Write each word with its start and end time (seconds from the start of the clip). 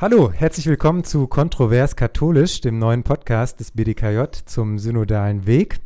Hallo, 0.00 0.32
herzlich 0.32 0.64
willkommen 0.64 1.04
zu 1.04 1.26
Kontrovers 1.26 1.94
Katholisch, 1.94 2.62
dem 2.62 2.78
neuen 2.78 3.02
Podcast 3.02 3.60
des 3.60 3.72
BDKJ 3.72 4.22
zum 4.46 4.78
synodalen 4.78 5.46
Weg. 5.46 5.78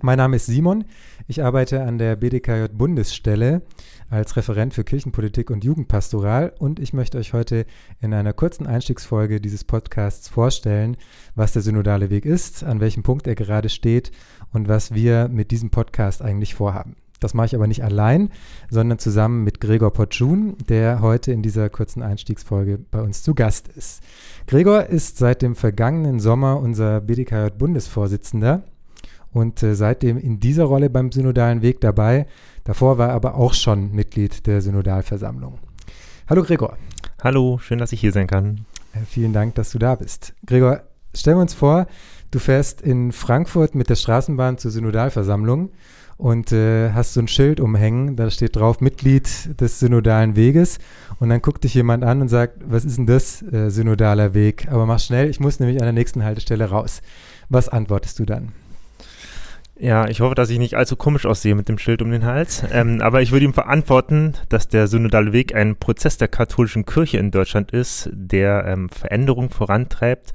Mein 0.00 0.18
Name 0.18 0.36
ist 0.36 0.46
Simon. 0.46 0.84
Ich 1.26 1.42
arbeite 1.42 1.82
an 1.82 1.98
der 1.98 2.14
BDKJ 2.14 2.66
Bundesstelle 2.72 3.62
als 4.10 4.36
Referent 4.36 4.74
für 4.74 4.84
Kirchenpolitik 4.84 5.50
und 5.50 5.64
Jugendpastoral 5.64 6.52
und 6.60 6.78
ich 6.78 6.92
möchte 6.92 7.18
euch 7.18 7.32
heute 7.32 7.66
in 8.00 8.14
einer 8.14 8.32
kurzen 8.32 8.68
Einstiegsfolge 8.68 9.40
dieses 9.40 9.64
Podcasts 9.64 10.28
vorstellen, 10.28 10.96
was 11.34 11.52
der 11.52 11.62
synodale 11.62 12.10
Weg 12.10 12.26
ist, 12.26 12.62
an 12.62 12.78
welchem 12.78 13.02
Punkt 13.02 13.26
er 13.26 13.34
gerade 13.34 13.70
steht 13.70 14.12
und 14.52 14.68
was 14.68 14.94
wir 14.94 15.26
mit 15.26 15.50
diesem 15.50 15.70
Podcast 15.70 16.22
eigentlich 16.22 16.54
vorhaben. 16.54 16.94
Das 17.22 17.34
mache 17.34 17.46
ich 17.46 17.54
aber 17.54 17.68
nicht 17.68 17.84
allein, 17.84 18.30
sondern 18.68 18.98
zusammen 18.98 19.44
mit 19.44 19.60
Gregor 19.60 19.92
Potschun, 19.92 20.56
der 20.68 21.00
heute 21.00 21.30
in 21.30 21.42
dieser 21.42 21.70
kurzen 21.70 22.02
Einstiegsfolge 22.02 22.78
bei 22.90 23.00
uns 23.00 23.22
zu 23.22 23.34
Gast 23.34 23.68
ist. 23.68 24.02
Gregor 24.48 24.86
ist 24.86 25.18
seit 25.18 25.40
dem 25.40 25.54
vergangenen 25.54 26.18
Sommer 26.18 26.58
unser 26.58 27.00
BDKJ-Bundesvorsitzender 27.00 28.64
und 29.32 29.62
äh, 29.62 29.76
seitdem 29.76 30.18
in 30.18 30.40
dieser 30.40 30.64
Rolle 30.64 30.90
beim 30.90 31.12
Synodalen 31.12 31.62
Weg 31.62 31.80
dabei. 31.80 32.26
Davor 32.64 32.98
war 32.98 33.10
er 33.10 33.14
aber 33.14 33.36
auch 33.36 33.54
schon 33.54 33.92
Mitglied 33.92 34.46
der 34.46 34.60
Synodalversammlung. 34.60 35.58
Hallo 36.28 36.42
Gregor. 36.42 36.76
Hallo, 37.22 37.58
schön, 37.58 37.78
dass 37.78 37.92
ich 37.92 38.00
hier 38.00 38.12
sein 38.12 38.26
kann. 38.26 38.66
Äh, 38.94 39.04
vielen 39.06 39.32
Dank, 39.32 39.54
dass 39.54 39.70
du 39.70 39.78
da 39.78 39.94
bist. 39.94 40.34
Gregor, 40.44 40.82
stellen 41.14 41.36
wir 41.36 41.42
uns 41.42 41.54
vor, 41.54 41.86
du 42.32 42.40
fährst 42.40 42.80
in 42.80 43.12
Frankfurt 43.12 43.76
mit 43.76 43.88
der 43.88 43.96
Straßenbahn 43.96 44.58
zur 44.58 44.72
Synodalversammlung 44.72 45.70
und 46.22 46.52
äh, 46.52 46.92
hast 46.92 47.14
so 47.14 47.20
ein 47.20 47.26
Schild 47.26 47.58
umhängen, 47.58 48.14
da 48.14 48.30
steht 48.30 48.54
drauf 48.54 48.80
Mitglied 48.80 49.60
des 49.60 49.80
synodalen 49.80 50.36
Weges 50.36 50.78
und 51.18 51.30
dann 51.30 51.42
guckt 51.42 51.64
dich 51.64 51.74
jemand 51.74 52.04
an 52.04 52.20
und 52.20 52.28
sagt, 52.28 52.58
was 52.64 52.84
ist 52.84 52.96
denn 52.96 53.06
das, 53.06 53.42
äh, 53.42 53.70
synodaler 53.70 54.32
Weg? 54.32 54.68
Aber 54.70 54.86
mach 54.86 55.00
schnell, 55.00 55.28
ich 55.28 55.40
muss 55.40 55.58
nämlich 55.58 55.80
an 55.80 55.86
der 55.86 55.92
nächsten 55.92 56.22
Haltestelle 56.22 56.66
raus. 56.66 57.02
Was 57.48 57.68
antwortest 57.68 58.20
du 58.20 58.24
dann? 58.24 58.52
Ja, 59.76 60.06
ich 60.06 60.20
hoffe, 60.20 60.36
dass 60.36 60.48
ich 60.50 60.60
nicht 60.60 60.76
allzu 60.76 60.94
komisch 60.94 61.26
aussehe 61.26 61.56
mit 61.56 61.68
dem 61.68 61.78
Schild 61.78 62.02
um 62.02 62.12
den 62.12 62.24
Hals. 62.24 62.62
Ähm, 62.70 63.00
aber 63.00 63.20
ich 63.20 63.32
würde 63.32 63.44
ihm 63.44 63.52
verantworten, 63.52 64.34
dass 64.48 64.68
der 64.68 64.86
synodale 64.86 65.32
Weg 65.32 65.56
ein 65.56 65.74
Prozess 65.74 66.18
der 66.18 66.28
katholischen 66.28 66.86
Kirche 66.86 67.18
in 67.18 67.32
Deutschland 67.32 67.72
ist, 67.72 68.08
der 68.12 68.64
ähm, 68.68 68.90
Veränderung 68.90 69.50
vorantreibt 69.50 70.34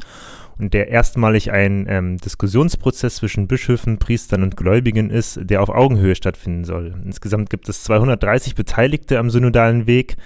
und 0.60 0.74
der 0.74 0.90
erstmalig 0.90 1.52
ein 1.52 1.86
ähm, 1.88 2.18
Diskussionsprozess 2.18 3.18
zwischen 3.18 3.48
Bischöfen, 3.48 3.98
Priestern 3.98 4.44
und 4.44 4.58
Gläubigen 4.58 5.10
ist, 5.10 5.40
der 5.42 5.62
auf 5.62 5.70
Augenhöhe 5.70 6.16
stattfinden 6.16 6.66
soll. 6.66 6.96
Insgesamt 7.06 7.50
gibt 7.50 7.70
es 7.70 7.84
230 7.84 8.56
Beteiligte 8.56 9.20
am 9.20 9.30
synodalen 9.30 9.88
Weg. 9.88 10.18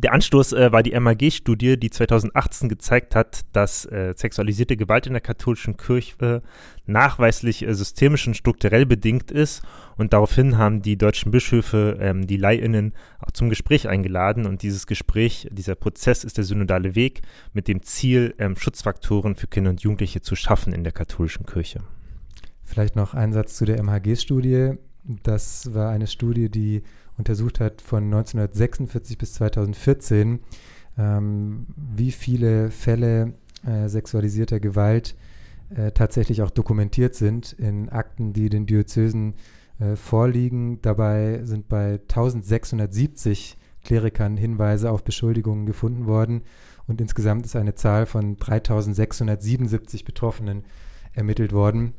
Der 0.00 0.12
Anstoß 0.12 0.52
äh, 0.52 0.70
war 0.70 0.84
die 0.84 0.98
MAG-Studie, 0.98 1.76
die 1.76 1.90
2018 1.90 2.68
gezeigt 2.68 3.16
hat, 3.16 3.40
dass 3.52 3.84
äh, 3.84 4.14
sexualisierte 4.16 4.76
Gewalt 4.76 5.08
in 5.08 5.12
der 5.12 5.20
katholischen 5.20 5.76
Kirche 5.76 6.40
nachweislich 6.86 7.66
äh, 7.66 7.74
systemisch 7.74 8.28
und 8.28 8.36
strukturell 8.36 8.86
bedingt 8.86 9.32
ist. 9.32 9.60
Und 9.96 10.12
daraufhin 10.12 10.56
haben 10.56 10.82
die 10.82 10.96
deutschen 10.96 11.32
Bischöfe 11.32 11.98
ähm, 12.00 12.28
die 12.28 12.36
Leihinnen 12.36 12.92
auch 13.18 13.32
zum 13.32 13.48
Gespräch 13.48 13.88
eingeladen. 13.88 14.46
Und 14.46 14.62
dieses 14.62 14.86
Gespräch, 14.86 15.48
dieser 15.50 15.74
Prozess 15.74 16.22
ist 16.22 16.36
der 16.36 16.44
synodale 16.44 16.94
Weg 16.94 17.22
mit 17.52 17.66
dem 17.66 17.82
Ziel, 17.82 18.36
ähm, 18.38 18.54
Schutzfaktoren 18.54 19.34
für 19.34 19.48
Kinder 19.48 19.70
und 19.70 19.80
Jugendliche 19.80 20.22
zu 20.22 20.36
schaffen 20.36 20.72
in 20.72 20.84
der 20.84 20.92
katholischen 20.92 21.44
Kirche. 21.44 21.80
Vielleicht 22.62 22.94
noch 22.94 23.14
ein 23.14 23.32
Satz 23.32 23.56
zu 23.56 23.64
der 23.64 23.82
MHG-Studie. 23.82 24.74
Das 25.24 25.74
war 25.74 25.90
eine 25.90 26.06
Studie, 26.06 26.48
die 26.48 26.84
untersucht 27.18 27.60
hat 27.60 27.82
von 27.82 28.04
1946 28.04 29.18
bis 29.18 29.34
2014, 29.34 30.40
ähm, 30.96 31.66
wie 31.76 32.12
viele 32.12 32.70
Fälle 32.70 33.34
äh, 33.66 33.88
sexualisierter 33.88 34.60
Gewalt 34.60 35.16
äh, 35.74 35.92
tatsächlich 35.92 36.42
auch 36.42 36.50
dokumentiert 36.50 37.14
sind 37.14 37.52
in 37.52 37.88
Akten, 37.88 38.32
die 38.32 38.48
den 38.48 38.66
Diözesen 38.66 39.34
äh, 39.78 39.96
vorliegen. 39.96 40.80
Dabei 40.80 41.40
sind 41.44 41.68
bei 41.68 41.94
1670 41.94 43.58
Klerikern 43.84 44.36
Hinweise 44.36 44.90
auf 44.90 45.04
Beschuldigungen 45.04 45.66
gefunden 45.66 46.06
worden 46.06 46.42
und 46.86 47.00
insgesamt 47.00 47.46
ist 47.46 47.56
eine 47.56 47.74
Zahl 47.74 48.06
von 48.06 48.36
3677 48.36 50.04
Betroffenen 50.04 50.64
ermittelt 51.12 51.52
worden, 51.52 51.94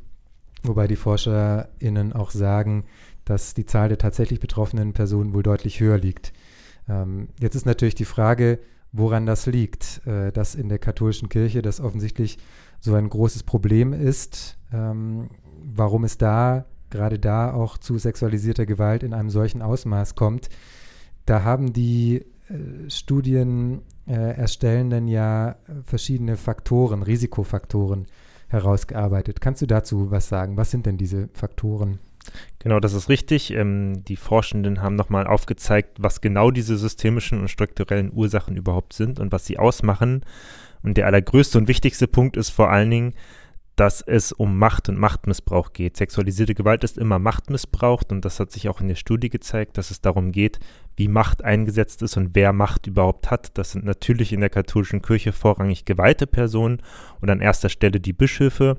wobei 0.62 0.86
die 0.86 0.96
ForscherInnen 0.96 2.12
auch 2.12 2.30
sagen, 2.30 2.84
dass 3.30 3.54
die 3.54 3.64
Zahl 3.64 3.88
der 3.88 3.98
tatsächlich 3.98 4.40
betroffenen 4.40 4.92
Personen 4.92 5.32
wohl 5.32 5.44
deutlich 5.44 5.78
höher 5.78 5.98
liegt. 5.98 6.32
Ähm, 6.88 7.28
jetzt 7.38 7.54
ist 7.54 7.64
natürlich 7.64 7.94
die 7.94 8.04
Frage, 8.04 8.58
woran 8.90 9.24
das 9.24 9.46
liegt, 9.46 10.04
äh, 10.04 10.32
dass 10.32 10.56
in 10.56 10.68
der 10.68 10.80
katholischen 10.80 11.28
Kirche 11.28 11.62
das 11.62 11.80
offensichtlich 11.80 12.38
so 12.80 12.94
ein 12.94 13.08
großes 13.08 13.44
Problem 13.44 13.92
ist, 13.92 14.58
ähm, 14.72 15.30
warum 15.62 16.02
es 16.02 16.18
da, 16.18 16.64
gerade 16.90 17.20
da 17.20 17.52
auch 17.52 17.78
zu 17.78 17.98
sexualisierter 17.98 18.66
Gewalt 18.66 19.04
in 19.04 19.14
einem 19.14 19.30
solchen 19.30 19.62
Ausmaß 19.62 20.16
kommt. 20.16 20.48
Da 21.24 21.44
haben 21.44 21.72
die 21.72 22.16
äh, 22.48 22.90
Studien 22.90 23.82
äh, 24.08 24.12
erstellenden 24.12 25.06
ja 25.06 25.54
verschiedene 25.84 26.36
Faktoren, 26.36 27.04
Risikofaktoren 27.04 28.06
herausgearbeitet. 28.48 29.40
Kannst 29.40 29.62
du 29.62 29.66
dazu 29.66 30.10
was 30.10 30.28
sagen? 30.28 30.56
Was 30.56 30.72
sind 30.72 30.86
denn 30.86 30.96
diese 30.96 31.28
Faktoren? 31.32 32.00
Genau, 32.58 32.80
das 32.80 32.92
ist 32.92 33.08
richtig. 33.08 33.52
Ähm, 33.52 34.04
die 34.04 34.16
Forschenden 34.16 34.82
haben 34.82 34.96
nochmal 34.96 35.26
aufgezeigt, 35.26 35.96
was 35.98 36.20
genau 36.20 36.50
diese 36.50 36.76
systemischen 36.76 37.40
und 37.40 37.48
strukturellen 37.48 38.12
Ursachen 38.12 38.56
überhaupt 38.56 38.92
sind 38.92 39.18
und 39.18 39.32
was 39.32 39.46
sie 39.46 39.58
ausmachen. 39.58 40.24
Und 40.82 40.96
der 40.96 41.06
allergrößte 41.06 41.58
und 41.58 41.68
wichtigste 41.68 42.06
Punkt 42.06 42.36
ist 42.36 42.50
vor 42.50 42.70
allen 42.70 42.90
Dingen, 42.90 43.14
dass 43.80 44.02
es 44.02 44.30
um 44.32 44.58
Macht 44.58 44.90
und 44.90 44.98
Machtmissbrauch 44.98 45.72
geht. 45.72 45.96
Sexualisierte 45.96 46.54
Gewalt 46.54 46.84
ist 46.84 46.98
immer 46.98 47.18
Machtmissbrauch 47.18 48.02
und 48.10 48.26
das 48.26 48.38
hat 48.38 48.52
sich 48.52 48.68
auch 48.68 48.82
in 48.82 48.88
der 48.88 48.94
Studie 48.94 49.30
gezeigt, 49.30 49.78
dass 49.78 49.90
es 49.90 50.02
darum 50.02 50.32
geht, 50.32 50.60
wie 50.96 51.08
Macht 51.08 51.42
eingesetzt 51.42 52.02
ist 52.02 52.18
und 52.18 52.34
wer 52.34 52.52
Macht 52.52 52.88
überhaupt 52.88 53.30
hat. 53.30 53.56
Das 53.56 53.72
sind 53.72 53.86
natürlich 53.86 54.34
in 54.34 54.40
der 54.40 54.50
katholischen 54.50 55.00
Kirche 55.00 55.32
vorrangig 55.32 55.86
geweihte 55.86 56.26
Personen 56.26 56.82
und 57.22 57.30
an 57.30 57.40
erster 57.40 57.70
Stelle 57.70 58.00
die 58.00 58.12
Bischöfe, 58.12 58.76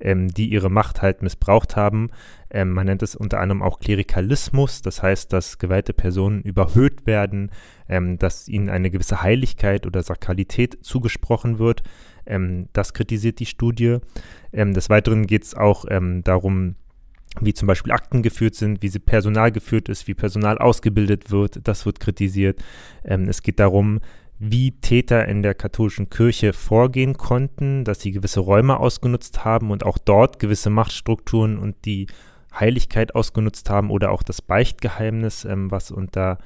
ähm, 0.00 0.28
die 0.28 0.50
ihre 0.50 0.68
Macht 0.68 1.00
halt 1.00 1.22
missbraucht 1.22 1.74
haben. 1.74 2.10
Ähm, 2.50 2.72
man 2.72 2.84
nennt 2.84 3.02
es 3.02 3.16
unter 3.16 3.40
anderem 3.40 3.62
auch 3.62 3.80
Klerikalismus, 3.80 4.82
das 4.82 5.02
heißt, 5.02 5.32
dass 5.32 5.56
geweihte 5.56 5.94
Personen 5.94 6.42
überhöht 6.42 7.06
werden, 7.06 7.52
ähm, 7.88 8.18
dass 8.18 8.48
ihnen 8.48 8.68
eine 8.68 8.90
gewisse 8.90 9.22
Heiligkeit 9.22 9.86
oder 9.86 10.02
Sakralität 10.02 10.84
zugesprochen 10.84 11.58
wird. 11.58 11.82
Ähm, 12.26 12.68
das 12.72 12.94
kritisiert 12.94 13.38
die 13.40 13.46
Studie. 13.46 13.98
Ähm, 14.52 14.74
des 14.74 14.90
Weiteren 14.90 15.26
geht 15.26 15.44
es 15.44 15.54
auch 15.54 15.84
ähm, 15.88 16.22
darum, 16.24 16.76
wie 17.40 17.54
zum 17.54 17.66
Beispiel 17.66 17.92
Akten 17.92 18.22
geführt 18.22 18.54
sind, 18.54 18.82
wie 18.82 18.88
sie 18.88 18.98
Personal 18.98 19.52
geführt 19.52 19.88
ist, 19.88 20.06
wie 20.06 20.14
Personal 20.14 20.58
ausgebildet 20.58 21.30
wird. 21.30 21.66
Das 21.66 21.86
wird 21.86 22.00
kritisiert. 22.00 22.62
Ähm, 23.04 23.28
es 23.28 23.42
geht 23.42 23.58
darum, 23.58 24.00
wie 24.38 24.72
Täter 24.72 25.26
in 25.28 25.42
der 25.42 25.54
katholischen 25.54 26.10
Kirche 26.10 26.52
vorgehen 26.52 27.16
konnten, 27.16 27.84
dass 27.84 28.00
sie 28.00 28.10
gewisse 28.10 28.40
Räume 28.40 28.80
ausgenutzt 28.80 29.44
haben 29.44 29.70
und 29.70 29.84
auch 29.84 29.98
dort 29.98 30.40
gewisse 30.40 30.68
Machtstrukturen 30.68 31.58
und 31.58 31.84
die 31.84 32.08
Heiligkeit 32.58 33.14
ausgenutzt 33.14 33.70
haben 33.70 33.90
oder 33.90 34.10
auch 34.10 34.22
das 34.22 34.42
Beichtgeheimnis, 34.42 35.44
ähm, 35.44 35.70
was 35.70 35.90
unter 35.90 36.38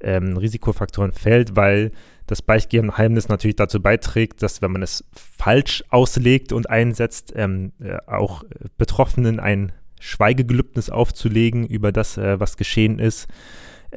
ähm, 0.00 0.36
Risikofaktoren 0.36 1.12
fällt, 1.12 1.56
weil 1.56 1.92
das 2.26 2.42
Beichtgeheimnis 2.42 3.28
natürlich 3.28 3.56
dazu 3.56 3.80
beiträgt, 3.80 4.42
dass 4.42 4.62
wenn 4.62 4.72
man 4.72 4.82
es 4.82 5.04
falsch 5.12 5.84
auslegt 5.90 6.52
und 6.52 6.68
einsetzt, 6.68 7.32
ähm, 7.36 7.72
äh, 7.80 7.98
auch 8.06 8.44
Betroffenen 8.78 9.40
ein 9.40 9.72
Schweigegelübnis 10.00 10.90
aufzulegen 10.90 11.66
über 11.66 11.92
das, 11.92 12.18
äh, 12.18 12.38
was 12.38 12.56
geschehen 12.56 12.98
ist. 12.98 13.28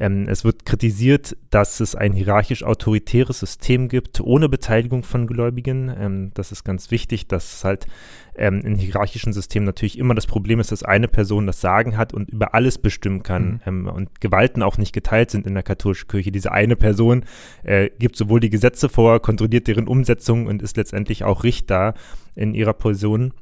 Ähm, 0.00 0.26
es 0.28 0.44
wird 0.44 0.64
kritisiert, 0.64 1.36
dass 1.50 1.78
es 1.78 1.94
ein 1.94 2.14
hierarchisch-autoritäres 2.14 3.38
System 3.38 3.88
gibt, 3.88 4.20
ohne 4.20 4.48
Beteiligung 4.48 5.02
von 5.02 5.26
Gläubigen. 5.26 5.94
Ähm, 5.96 6.30
das 6.32 6.52
ist 6.52 6.64
ganz 6.64 6.90
wichtig, 6.90 7.28
dass 7.28 7.56
es 7.56 7.64
halt 7.64 7.86
ähm, 8.34 8.62
in 8.62 8.76
hierarchischen 8.76 9.34
Systemen 9.34 9.66
natürlich 9.66 9.98
immer 9.98 10.14
das 10.14 10.26
Problem 10.26 10.58
ist, 10.58 10.72
dass 10.72 10.82
eine 10.82 11.06
Person 11.06 11.46
das 11.46 11.60
Sagen 11.60 11.98
hat 11.98 12.14
und 12.14 12.30
über 12.30 12.54
alles 12.54 12.78
bestimmen 12.78 13.22
kann 13.22 13.52
mhm. 13.52 13.60
ähm, 13.66 13.86
und 13.88 14.20
Gewalten 14.22 14.62
auch 14.62 14.78
nicht 14.78 14.94
geteilt 14.94 15.30
sind 15.30 15.46
in 15.46 15.52
der 15.52 15.62
katholischen 15.62 16.08
Kirche. 16.08 16.32
Diese 16.32 16.50
eine 16.50 16.76
Person 16.76 17.26
äh, 17.62 17.90
gibt 17.98 18.16
sowohl 18.16 18.40
die 18.40 18.50
Gesetze 18.50 18.88
vor, 18.88 19.20
kontrolliert 19.20 19.68
deren 19.68 19.86
Umsetzung 19.86 20.46
und 20.46 20.62
ist 20.62 20.78
letztendlich 20.78 21.24
auch 21.24 21.44
Richter 21.44 21.92
in 22.34 22.54
ihrer 22.54 22.72
Person 22.72 23.34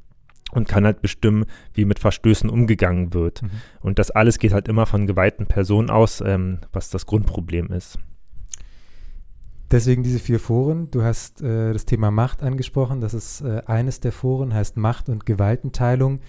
und 0.53 0.69
kann 0.69 0.85
halt 0.85 1.03
bestimmen, 1.03 1.45
wie 1.75 1.85
mit 1.85 1.99
Verstößen 1.99 2.49
umgegangen 2.49 3.13
wird. 3.13 3.43
Mhm. 3.43 3.51
Und 3.81 3.99
das 3.99 4.11
alles 4.11 4.39
geht 4.39 4.53
halt 4.53 4.69
immer 4.69 4.87
von 4.87 5.07
geweihten 5.07 5.47
Personen 5.47 5.91
aus, 5.91 6.21
ähm, 6.21 6.59
was 6.73 6.91
das 6.91 7.07
Grundproblem 7.07 7.71
ist. 7.73 7.99
Deswegen 9.71 10.03
diese 10.03 10.19
vier 10.19 10.41
Foren. 10.41 10.91
Du 10.91 11.03
hast 11.03 11.43
äh, 11.43 11.73
das 11.73 11.85
Thema 11.85 12.11
Macht 12.11 12.43
angesprochen. 12.43 13.01
Das 13.01 13.13
ist 13.13 13.43
äh, 13.43 13.63
eines 13.67 14.01
der 14.01 14.13
Foren, 14.13 14.55
heißt 14.55 14.79
Macht 14.79 15.11
und 15.11 15.27
Gewaltenteilung. 15.27 16.21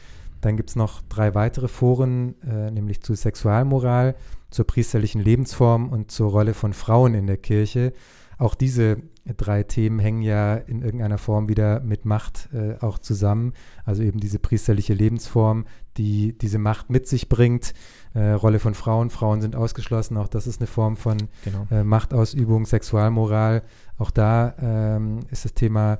Dann 0.41 0.57
gibt 0.57 0.69
es 0.69 0.75
noch 0.75 1.01
drei 1.07 1.35
weitere 1.35 1.67
Foren, 1.67 2.35
äh, 2.41 2.71
nämlich 2.71 3.01
zu 3.01 3.13
Sexualmoral, 3.13 4.15
zur 4.49 4.65
priesterlichen 4.65 5.21
Lebensform 5.21 5.89
und 5.89 6.11
zur 6.11 6.31
Rolle 6.31 6.53
von 6.53 6.73
Frauen 6.73 7.13
in 7.13 7.27
der 7.27 7.37
Kirche. 7.37 7.93
Auch 8.39 8.55
diese 8.55 8.97
drei 9.37 9.63
Themen 9.63 9.99
hängen 9.99 10.21
ja 10.21 10.55
in 10.55 10.81
irgendeiner 10.81 11.17
Form 11.17 11.49
wieder 11.49 11.81
mit 11.81 12.05
Macht 12.05 12.49
äh, 12.53 12.75
auch 12.79 12.97
zusammen. 12.97 13.53
Also 13.85 14.01
eben 14.01 14.19
diese 14.19 14.39
priesterliche 14.39 14.93
Lebensform, 14.93 15.65
die 15.97 16.37
diese 16.37 16.57
Macht 16.57 16.89
mit 16.89 17.07
sich 17.07 17.29
bringt. 17.29 17.73
Äh, 18.13 18.31
Rolle 18.31 18.59
von 18.59 18.73
Frauen, 18.73 19.09
Frauen 19.09 19.41
sind 19.41 19.55
ausgeschlossen, 19.55 20.17
auch 20.17 20.29
das 20.29 20.47
ist 20.47 20.61
eine 20.61 20.67
Form 20.67 20.95
von 20.95 21.17
genau. 21.43 21.67
äh, 21.69 21.83
Machtausübung, 21.83 22.65
Sexualmoral. 22.65 23.61
Auch 23.97 24.09
da 24.09 24.55
ähm, 24.61 25.19
ist 25.29 25.43
das 25.43 25.53
Thema 25.53 25.99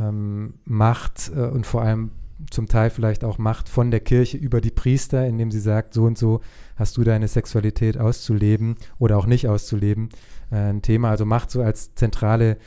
ähm, 0.00 0.54
Macht 0.64 1.30
äh, 1.34 1.46
und 1.46 1.66
vor 1.66 1.82
allem 1.82 2.10
zum 2.50 2.66
Teil 2.66 2.90
vielleicht 2.90 3.24
auch 3.24 3.38
Macht 3.38 3.68
von 3.68 3.90
der 3.90 4.00
Kirche 4.00 4.36
über 4.36 4.60
die 4.60 4.70
Priester, 4.70 5.26
indem 5.26 5.50
sie 5.50 5.60
sagt, 5.60 5.94
so 5.94 6.04
und 6.04 6.18
so 6.18 6.40
hast 6.76 6.96
du 6.96 7.04
deine 7.04 7.28
Sexualität 7.28 7.98
auszuleben 7.98 8.76
oder 8.98 9.16
auch 9.16 9.26
nicht 9.26 9.48
auszuleben. 9.48 10.10
Äh, 10.50 10.70
ein 10.70 10.82
Thema, 10.82 11.10
also 11.10 11.24
Macht 11.24 11.50
so 11.50 11.62
als 11.62 11.94
zentrale, 11.94 12.58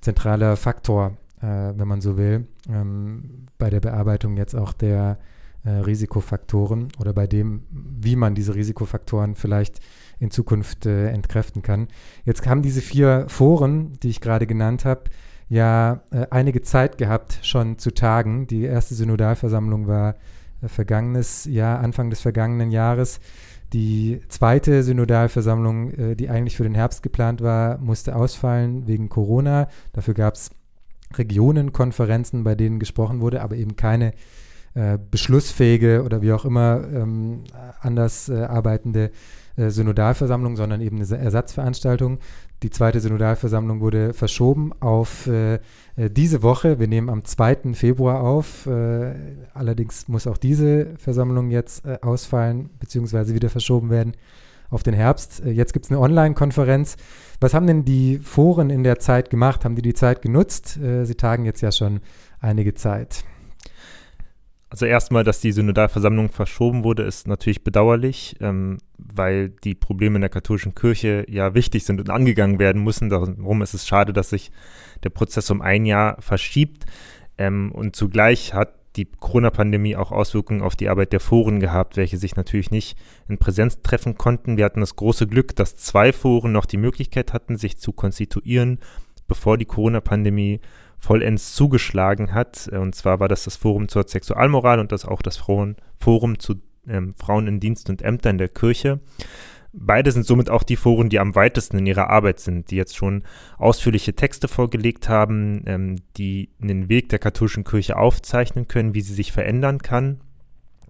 zentraler 0.00 0.56
Faktor, 0.56 1.16
äh, 1.40 1.46
wenn 1.46 1.88
man 1.88 2.00
so 2.00 2.16
will, 2.16 2.46
ähm, 2.68 3.46
bei 3.58 3.70
der 3.70 3.80
Bearbeitung 3.80 4.36
jetzt 4.36 4.54
auch 4.54 4.72
der 4.72 5.18
äh, 5.64 5.70
Risikofaktoren 5.70 6.88
oder 6.98 7.12
bei 7.12 7.26
dem, 7.26 7.62
wie 7.70 8.16
man 8.16 8.34
diese 8.34 8.54
Risikofaktoren 8.54 9.36
vielleicht 9.36 9.80
in 10.18 10.30
Zukunft 10.30 10.86
äh, 10.86 11.08
entkräften 11.08 11.62
kann. 11.62 11.88
Jetzt 12.24 12.46
haben 12.46 12.62
diese 12.62 12.80
vier 12.80 13.26
Foren, 13.28 13.92
die 14.02 14.08
ich 14.08 14.20
gerade 14.20 14.46
genannt 14.46 14.84
habe, 14.84 15.04
ja 15.52 16.00
äh, 16.10 16.26
einige 16.30 16.62
Zeit 16.62 16.96
gehabt, 16.96 17.38
schon 17.42 17.78
zu 17.78 17.92
tagen. 17.92 18.46
Die 18.46 18.62
erste 18.62 18.94
Synodalversammlung 18.94 19.86
war 19.86 20.14
äh, 20.62 20.68
vergangenes 20.68 21.44
Jahr, 21.44 21.80
Anfang 21.80 22.08
des 22.08 22.22
vergangenen 22.22 22.70
Jahres. 22.70 23.20
Die 23.74 24.20
zweite 24.28 24.82
Synodalversammlung, 24.82 25.90
äh, 25.90 26.16
die 26.16 26.30
eigentlich 26.30 26.56
für 26.56 26.62
den 26.62 26.74
Herbst 26.74 27.02
geplant 27.02 27.42
war, 27.42 27.76
musste 27.78 28.16
ausfallen 28.16 28.86
wegen 28.86 29.10
Corona. 29.10 29.68
Dafür 29.92 30.14
gab 30.14 30.34
es 30.36 30.52
Regionenkonferenzen, 31.14 32.44
bei 32.44 32.54
denen 32.54 32.78
gesprochen 32.78 33.20
wurde, 33.20 33.42
aber 33.42 33.56
eben 33.56 33.76
keine 33.76 34.12
äh, 34.74 34.98
beschlussfähige 35.10 36.02
oder 36.02 36.22
wie 36.22 36.32
auch 36.32 36.44
immer 36.44 36.82
ähm, 36.92 37.44
anders 37.80 38.28
äh, 38.28 38.42
arbeitende 38.42 39.10
äh, 39.56 39.68
Synodalversammlung, 39.68 40.56
sondern 40.56 40.80
eben 40.80 40.96
eine 40.96 41.18
Ersatzveranstaltung. 41.18 42.18
Die 42.62 42.70
zweite 42.70 43.00
Synodalversammlung 43.00 43.80
wurde 43.80 44.14
verschoben 44.14 44.72
auf 44.80 45.26
äh, 45.26 45.54
äh, 45.54 45.60
diese 46.10 46.42
Woche. 46.42 46.78
Wir 46.78 46.88
nehmen 46.88 47.10
am 47.10 47.24
2. 47.24 47.74
Februar 47.74 48.22
auf. 48.22 48.66
Allerdings 49.54 50.08
muss 50.08 50.26
auch 50.26 50.38
diese 50.38 50.96
Versammlung 50.96 51.50
jetzt 51.50 51.86
ausfallen 52.02 52.70
bzw. 52.78 53.34
wieder 53.34 53.50
verschoben 53.50 53.90
werden 53.90 54.12
auf 54.70 54.82
den 54.82 54.94
Herbst. 54.94 55.42
Jetzt 55.44 55.72
gibt 55.72 55.86
es 55.86 55.90
eine 55.90 56.00
Online-Konferenz. 56.00 56.96
Was 57.40 57.52
haben 57.52 57.66
denn 57.66 57.84
die 57.84 58.18
Foren 58.18 58.70
in 58.70 58.84
der 58.84 58.98
Zeit 58.98 59.28
gemacht? 59.28 59.64
Haben 59.64 59.76
die 59.76 59.82
die 59.82 59.94
Zeit 59.94 60.22
genutzt? 60.22 60.78
Sie 61.02 61.14
tagen 61.14 61.44
jetzt 61.44 61.60
ja 61.60 61.72
schon 61.72 62.00
einige 62.40 62.74
Zeit. 62.74 63.24
Also 64.72 64.86
erstmal, 64.86 65.22
dass 65.22 65.40
die 65.40 65.52
Synodalversammlung 65.52 66.30
verschoben 66.30 66.82
wurde, 66.82 67.02
ist 67.02 67.28
natürlich 67.28 67.62
bedauerlich, 67.62 68.36
ähm, 68.40 68.78
weil 68.96 69.50
die 69.50 69.74
Probleme 69.74 70.16
in 70.16 70.22
der 70.22 70.30
katholischen 70.30 70.74
Kirche 70.74 71.26
ja 71.28 71.52
wichtig 71.52 71.84
sind 71.84 72.00
und 72.00 72.08
angegangen 72.08 72.58
werden 72.58 72.82
müssen. 72.82 73.10
Darum 73.10 73.60
ist 73.60 73.74
es 73.74 73.86
schade, 73.86 74.14
dass 74.14 74.30
sich 74.30 74.50
der 75.04 75.10
Prozess 75.10 75.50
um 75.50 75.60
ein 75.60 75.84
Jahr 75.84 76.16
verschiebt. 76.22 76.86
Ähm, 77.36 77.70
und 77.70 77.96
zugleich 77.96 78.54
hat 78.54 78.72
die 78.96 79.04
Corona-Pandemie 79.04 79.94
auch 79.94 80.10
Auswirkungen 80.10 80.62
auf 80.62 80.74
die 80.74 80.88
Arbeit 80.88 81.12
der 81.12 81.20
Foren 81.20 81.60
gehabt, 81.60 81.98
welche 81.98 82.16
sich 82.16 82.34
natürlich 82.36 82.70
nicht 82.70 82.96
in 83.28 83.36
Präsenz 83.36 83.82
treffen 83.82 84.16
konnten. 84.16 84.56
Wir 84.56 84.64
hatten 84.64 84.80
das 84.80 84.96
große 84.96 85.26
Glück, 85.26 85.54
dass 85.54 85.76
zwei 85.76 86.14
Foren 86.14 86.52
noch 86.52 86.64
die 86.64 86.78
Möglichkeit 86.78 87.34
hatten, 87.34 87.58
sich 87.58 87.76
zu 87.76 87.92
konstituieren, 87.92 88.78
bevor 89.28 89.58
die 89.58 89.66
Corona-Pandemie 89.66 90.60
vollends 91.02 91.54
zugeschlagen 91.54 92.32
hat. 92.32 92.68
Äh, 92.72 92.78
und 92.78 92.94
zwar 92.94 93.20
war 93.20 93.28
das 93.28 93.44
das 93.44 93.56
Forum 93.56 93.88
zur 93.88 94.06
Sexualmoral 94.06 94.78
und 94.78 94.92
das 94.92 95.04
auch 95.04 95.20
das 95.20 95.36
Forum, 95.36 95.76
zu 96.38 96.54
ähm, 96.88 97.14
Frauen 97.16 97.46
in 97.48 97.60
Dienst 97.60 97.90
und 97.90 98.02
Ämtern 98.02 98.38
der 98.38 98.48
Kirche. 98.48 99.00
Beide 99.74 100.12
sind 100.12 100.26
somit 100.26 100.50
auch 100.50 100.62
die 100.62 100.76
Foren, 100.76 101.08
die 101.08 101.18
am 101.18 101.34
weitesten 101.34 101.78
in 101.78 101.86
ihrer 101.86 102.10
Arbeit 102.10 102.40
sind, 102.40 102.70
die 102.70 102.76
jetzt 102.76 102.96
schon 102.96 103.22
ausführliche 103.56 104.14
Texte 104.14 104.46
vorgelegt 104.46 105.08
haben, 105.08 105.62
ähm, 105.66 105.96
die 106.16 106.50
den 106.58 106.88
Weg 106.88 107.08
der 107.08 107.18
katholischen 107.18 107.64
Kirche 107.64 107.96
aufzeichnen 107.96 108.68
können, 108.68 108.94
wie 108.94 109.00
sie 109.00 109.14
sich 109.14 109.32
verändern 109.32 109.78
kann. 109.78 110.20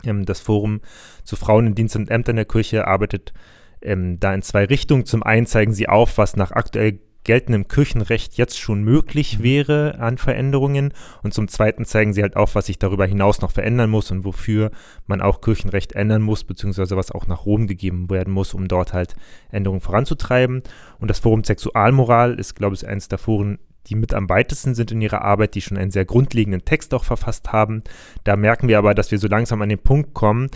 Ähm, 0.05 0.27
das 0.27 0.41
Forum 0.41 0.81
zu 1.25 1.37
Frauen 1.37 1.69
in 1.69 1.75
Dienst 1.75 1.97
und 1.97 2.11
Ämtern 2.11 2.37
der 2.37 2.45
Kirche 2.45 2.87
arbeitet 2.87 3.33
ähm, 3.81 4.19
da 4.21 4.35
in 4.35 4.43
zwei 4.43 4.65
Richtungen. 4.65 5.07
Zum 5.07 5.23
einen 5.23 5.47
zeigen 5.47 5.73
sie 5.73 5.89
auf, 5.89 6.19
was 6.19 6.37
nach 6.37 6.51
aktuell 6.51 6.99
geltendem 7.25 7.69
Kirchenrecht 7.69 8.35
jetzt 8.35 8.59
schon 8.59 8.83
möglich 8.83 9.39
mhm. 9.39 9.43
wäre 9.43 9.99
an 9.99 10.19
Veränderungen. 10.19 10.93
Und 11.23 11.35
zum 11.35 11.49
Zweiten 11.49 11.85
zeigen 11.85 12.13
sie 12.13 12.23
halt 12.23 12.37
auch, 12.37 12.55
was 12.55 12.67
sich 12.67 12.79
darüber 12.79 13.07
hinaus 13.07 13.41
noch 13.41 13.53
verändern 13.53 13.91
muss 13.91 14.11
und 14.11 14.25
wofür 14.25 14.71
man 15.07 15.21
auch 15.21 15.41
Kirchenrecht 15.41 15.93
ändern 15.93 16.23
muss, 16.23 16.45
beziehungsweise 16.45 16.97
was 16.97 17.13
auch 17.13 17.27
nach 17.27 17.47
Rom 17.47 17.67
gegeben 17.67 18.11
werden 18.11 18.33
muss, 18.33 18.55
um 18.55 18.69
dort 18.69 18.93
halt 18.93 19.15
Änderungen 19.51 19.81
voranzutreiben. 19.81 20.63
Und 20.99 21.09
das 21.09 21.21
Forum 21.21 21.45
Sexualmoral 21.45 22.39
ist, 22.39 22.55
glaube 22.55 22.75
ich, 22.75 22.87
eines 22.87 23.09
der 23.09 23.19
Foren, 23.19 23.59
die 23.87 23.95
mit 23.95 24.15
am 24.15 24.29
weitesten 24.29 24.75
sind 24.75 24.93
in 24.93 25.01
ihrer 25.01 25.23
Arbeit, 25.23 25.55
die 25.55 25.61
schon 25.61 25.77
einen 25.77 25.91
sehr 25.91 26.05
grundlegenden 26.05 26.65
Text 26.65 26.95
auch 26.95 27.05
verfasst 27.05 27.53
haben. 27.53 27.83
Da 28.25 28.37
merken 28.37 28.69
wir 28.69 28.79
aber, 28.79 28.95
dass 28.95 29.11
wir 29.11 29.19
so 29.19 29.27
langsam 29.27 29.61
an 29.63 29.69
den 29.69 29.81
Punkt 29.81 30.15
kommen, 30.15 30.51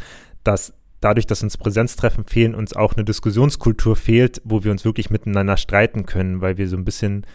dass 0.45 0.73
dadurch, 1.01 1.27
dass 1.27 1.43
uns 1.43 1.57
Präsenztreffen 1.57 2.25
fehlen, 2.25 2.55
uns 2.55 2.75
auch 2.75 2.95
eine 2.95 3.05
Diskussionskultur 3.05 3.97
fehlt, 3.97 4.41
wo 4.45 4.65
wir 4.65 4.71
uns 4.71 4.85
wirklich 4.85 5.11
miteinander 5.11 5.57
streiten 5.57 6.07
können, 6.07 6.41
weil 6.41 6.59
wir 6.59 6.69
so 6.69 6.77
ein 6.77 6.85
bisschen 6.85 7.27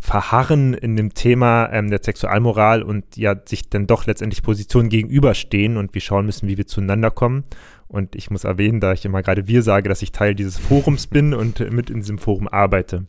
verharren 0.00 0.74
in 0.74 0.96
dem 0.96 1.14
Thema 1.14 1.70
ähm, 1.72 1.90
der 1.90 2.00
Sexualmoral 2.02 2.82
und 2.82 3.16
ja 3.16 3.34
sich 3.44 3.68
dann 3.68 3.86
doch 3.86 4.06
letztendlich 4.06 4.42
Positionen 4.42 4.88
gegenüberstehen 4.88 5.76
und 5.76 5.92
wir 5.94 6.00
schauen 6.00 6.26
müssen, 6.26 6.48
wie 6.48 6.56
wir 6.56 6.66
zueinander 6.66 7.10
kommen. 7.10 7.44
Und 7.88 8.14
ich 8.14 8.30
muss 8.30 8.44
erwähnen, 8.44 8.80
da 8.80 8.92
ich 8.92 9.04
immer 9.04 9.22
gerade 9.22 9.48
wir 9.48 9.62
sage, 9.62 9.88
dass 9.88 10.02
ich 10.02 10.12
Teil 10.12 10.34
dieses 10.34 10.58
Forums 10.58 11.06
bin 11.06 11.34
und 11.34 11.58
mit 11.72 11.90
in 11.90 12.00
diesem 12.00 12.18
Forum 12.18 12.46
arbeite. 12.46 13.06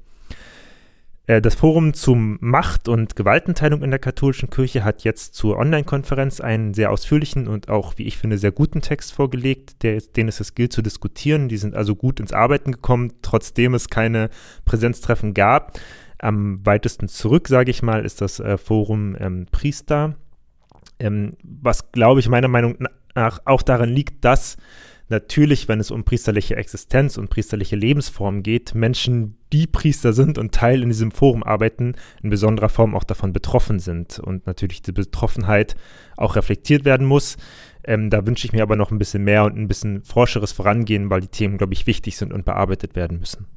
Äh, 1.30 1.42
das 1.44 1.54
Forum 1.54 1.94
zum 1.94 2.40
Macht- 2.42 2.88
und 2.88 3.16
Gewaltenteilung 3.16 3.84
in 3.84 3.92
der 3.92 4.00
katholischen 4.00 4.50
Kirche 4.50 4.84
hat 4.84 5.04
jetzt 5.04 5.36
zur 5.36 5.60
Online-Konferenz 5.60 6.42
einen 6.42 6.74
sehr 6.74 6.92
ausführlichen 6.92 7.48
und 7.48 7.70
auch, 7.70 7.94
wie 7.98 8.08
ich 8.08 8.18
finde, 8.18 8.40
sehr 8.40 8.52
guten 8.52 8.82
Text 8.82 9.14
vorgelegt, 9.14 9.84
der, 9.84 10.02
den 10.02 10.28
es 10.28 10.40
es 10.40 10.56
gilt 10.56 10.74
zu 10.74 10.82
diskutieren. 10.82 11.48
Die 11.48 11.58
sind 11.58 11.76
also 11.76 11.96
gut 11.96 12.20
ins 12.20 12.34
Arbeiten 12.34 12.72
gekommen, 12.72 13.14
trotzdem 13.22 13.76
es 13.76 13.90
keine 13.90 14.32
Präsenztreffen 14.66 15.36
gab. 15.36 15.80
Am 16.18 16.66
weitesten 16.66 17.08
zurück, 17.08 17.48
sage 17.48 17.70
ich 17.70 17.84
mal, 17.84 18.04
ist 18.04 18.22
das 18.22 18.40
äh, 18.40 18.58
Forum 18.58 19.16
ähm, 19.20 19.46
Priester, 19.52 20.16
ähm, 20.98 21.38
was, 21.44 21.92
glaube 21.92 22.22
ich, 22.22 22.28
meiner 22.28 22.48
Meinung 22.48 22.76
nach 23.14 23.40
auch 23.46 23.62
daran 23.62 23.90
liegt, 23.90 24.26
dass 24.26 24.58
natürlich, 25.10 25.68
wenn 25.68 25.80
es 25.80 25.92
um 25.92 26.04
priesterliche 26.04 26.56
Existenz 26.56 27.18
und 27.18 27.30
priesterliche 27.30 27.76
Lebensform 27.76 28.44
geht, 28.44 28.76
Menschen, 28.76 29.38
die 29.52 29.68
Priester 29.68 30.14
sind 30.14 30.38
und 30.38 30.54
Teil 30.54 30.84
in 30.84 30.90
diesem 30.90 31.12
Forum 31.12 31.44
arbeiten, 31.44 31.96
in 32.22 32.30
besonderer 32.30 32.70
Form 32.70 32.96
auch 32.96 33.04
davon 33.04 33.34
betroffen 33.34 33.80
sind 33.80 34.20
und 34.20 34.46
natürlich 34.46 34.82
die 34.82 34.92
Betroffenheit 34.92 35.76
auch 36.16 36.36
reflektiert 36.36 36.86
werden 36.86 37.08
muss. 37.08 37.38
Ähm, 37.84 38.10
da 38.10 38.26
wünsche 38.26 38.46
ich 38.46 38.54
mir 38.54 38.62
aber 38.62 38.76
noch 38.76 38.92
ein 38.92 39.00
bisschen 39.00 39.24
mehr 39.24 39.46
und 39.46 39.58
ein 39.58 39.68
bisschen 39.68 40.04
forscheres 40.04 40.52
Vorangehen, 40.52 41.10
weil 41.10 41.22
die 41.22 41.28
Themen, 41.28 41.58
glaube 41.58 41.74
ich, 41.74 41.88
wichtig 41.88 42.18
sind 42.18 42.32
und 42.32 42.46
bearbeitet 42.46 42.96
werden 42.96 43.20
müssen. 43.20 43.48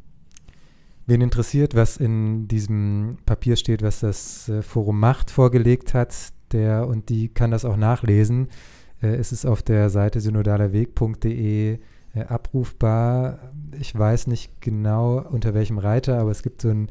Wen 1.06 1.20
interessiert, 1.20 1.74
was 1.74 1.96
in 1.96 2.48
diesem 2.48 3.18
Papier 3.26 3.56
steht, 3.56 3.82
was 3.82 4.00
das 4.00 4.48
äh, 4.48 4.62
Forum 4.62 5.00
Macht 5.00 5.30
vorgelegt 5.30 5.94
hat, 5.94 6.14
der 6.52 6.86
und 6.86 7.08
die 7.08 7.28
kann 7.28 7.50
das 7.50 7.64
auch 7.64 7.76
nachlesen 7.76 8.48
äh, 9.02 9.18
ist 9.18 9.32
es 9.32 9.44
auf 9.44 9.62
der 9.62 9.90
Seite 9.90 10.20
synodalerweg.de 10.20 11.78
äh, 12.14 12.24
abrufbar. 12.24 13.38
Ich 13.78 13.96
weiß 13.98 14.26
nicht 14.26 14.60
genau 14.60 15.18
unter 15.18 15.54
welchem 15.54 15.78
Reiter, 15.78 16.18
aber 16.18 16.30
es 16.30 16.42
gibt 16.42 16.62
so 16.62 16.68
ein, 16.68 16.90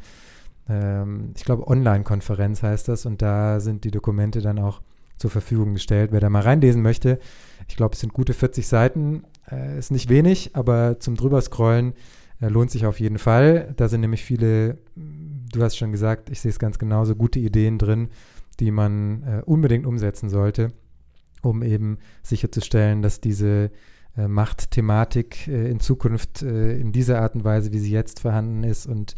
ähm, 0.68 1.32
ich 1.36 1.46
glaube, 1.46 1.68
Online-Konferenz 1.68 2.64
heißt 2.64 2.88
das 2.88 3.06
und 3.06 3.22
da 3.22 3.60
sind 3.60 3.84
die 3.84 3.92
Dokumente 3.92 4.42
dann 4.42 4.60
auch 4.60 4.82
zur 5.18 5.30
Verfügung 5.30 5.74
gestellt. 5.74 6.12
Wer 6.12 6.20
da 6.20 6.30
mal 6.30 6.42
reinlesen 6.42 6.82
möchte, 6.82 7.20
ich 7.68 7.76
glaube, 7.76 7.94
es 7.94 8.00
sind 8.00 8.14
gute 8.14 8.34
40 8.34 8.68
Seiten, 8.68 9.24
äh, 9.52 9.78
ist 9.78 9.92
nicht 9.92 10.10
wenig, 10.10 10.56
aber 10.56 11.00
zum 11.00 11.16
drüberscrollen 11.16 11.94
äh, 12.42 12.48
lohnt 12.48 12.72
sich 12.72 12.86
auf 12.86 13.00
jeden 13.00 13.20
Fall. 13.20 13.74
Da 13.78 13.88
sind 13.88 14.02
nämlich 14.02 14.24
viele, 14.24 14.80
du 14.96 15.62
hast 15.62 15.78
schon 15.78 15.92
gesagt, 15.92 16.30
ich 16.32 16.42
sehe 16.42 16.50
es 16.50 16.60
ganz 16.60 16.80
genauso, 16.80 17.16
gute 17.16 17.40
Ideen 17.40 17.78
drin, 17.78 18.10
die 18.60 18.72
man 18.72 19.24
äh, 19.24 19.42
unbedingt 19.46 19.86
umsetzen 19.86 20.30
sollte 20.30 20.74
um 21.42 21.64
eben 21.64 21.98
sicherzustellen, 22.24 23.02
dass 23.02 23.22
diese 23.22 23.72
äh, 24.18 24.28
Machtthematik 24.28 25.48
äh, 25.48 25.70
in 25.70 25.80
Zukunft 25.80 26.42
äh, 26.42 26.78
in 26.78 26.92
dieser 26.92 27.22
Art 27.22 27.36
und 27.36 27.44
Weise, 27.44 27.72
wie 27.72 27.80
sie 27.80 27.92
jetzt 27.92 28.22
vorhanden 28.22 28.64
ist 28.64 28.86
und 28.86 29.16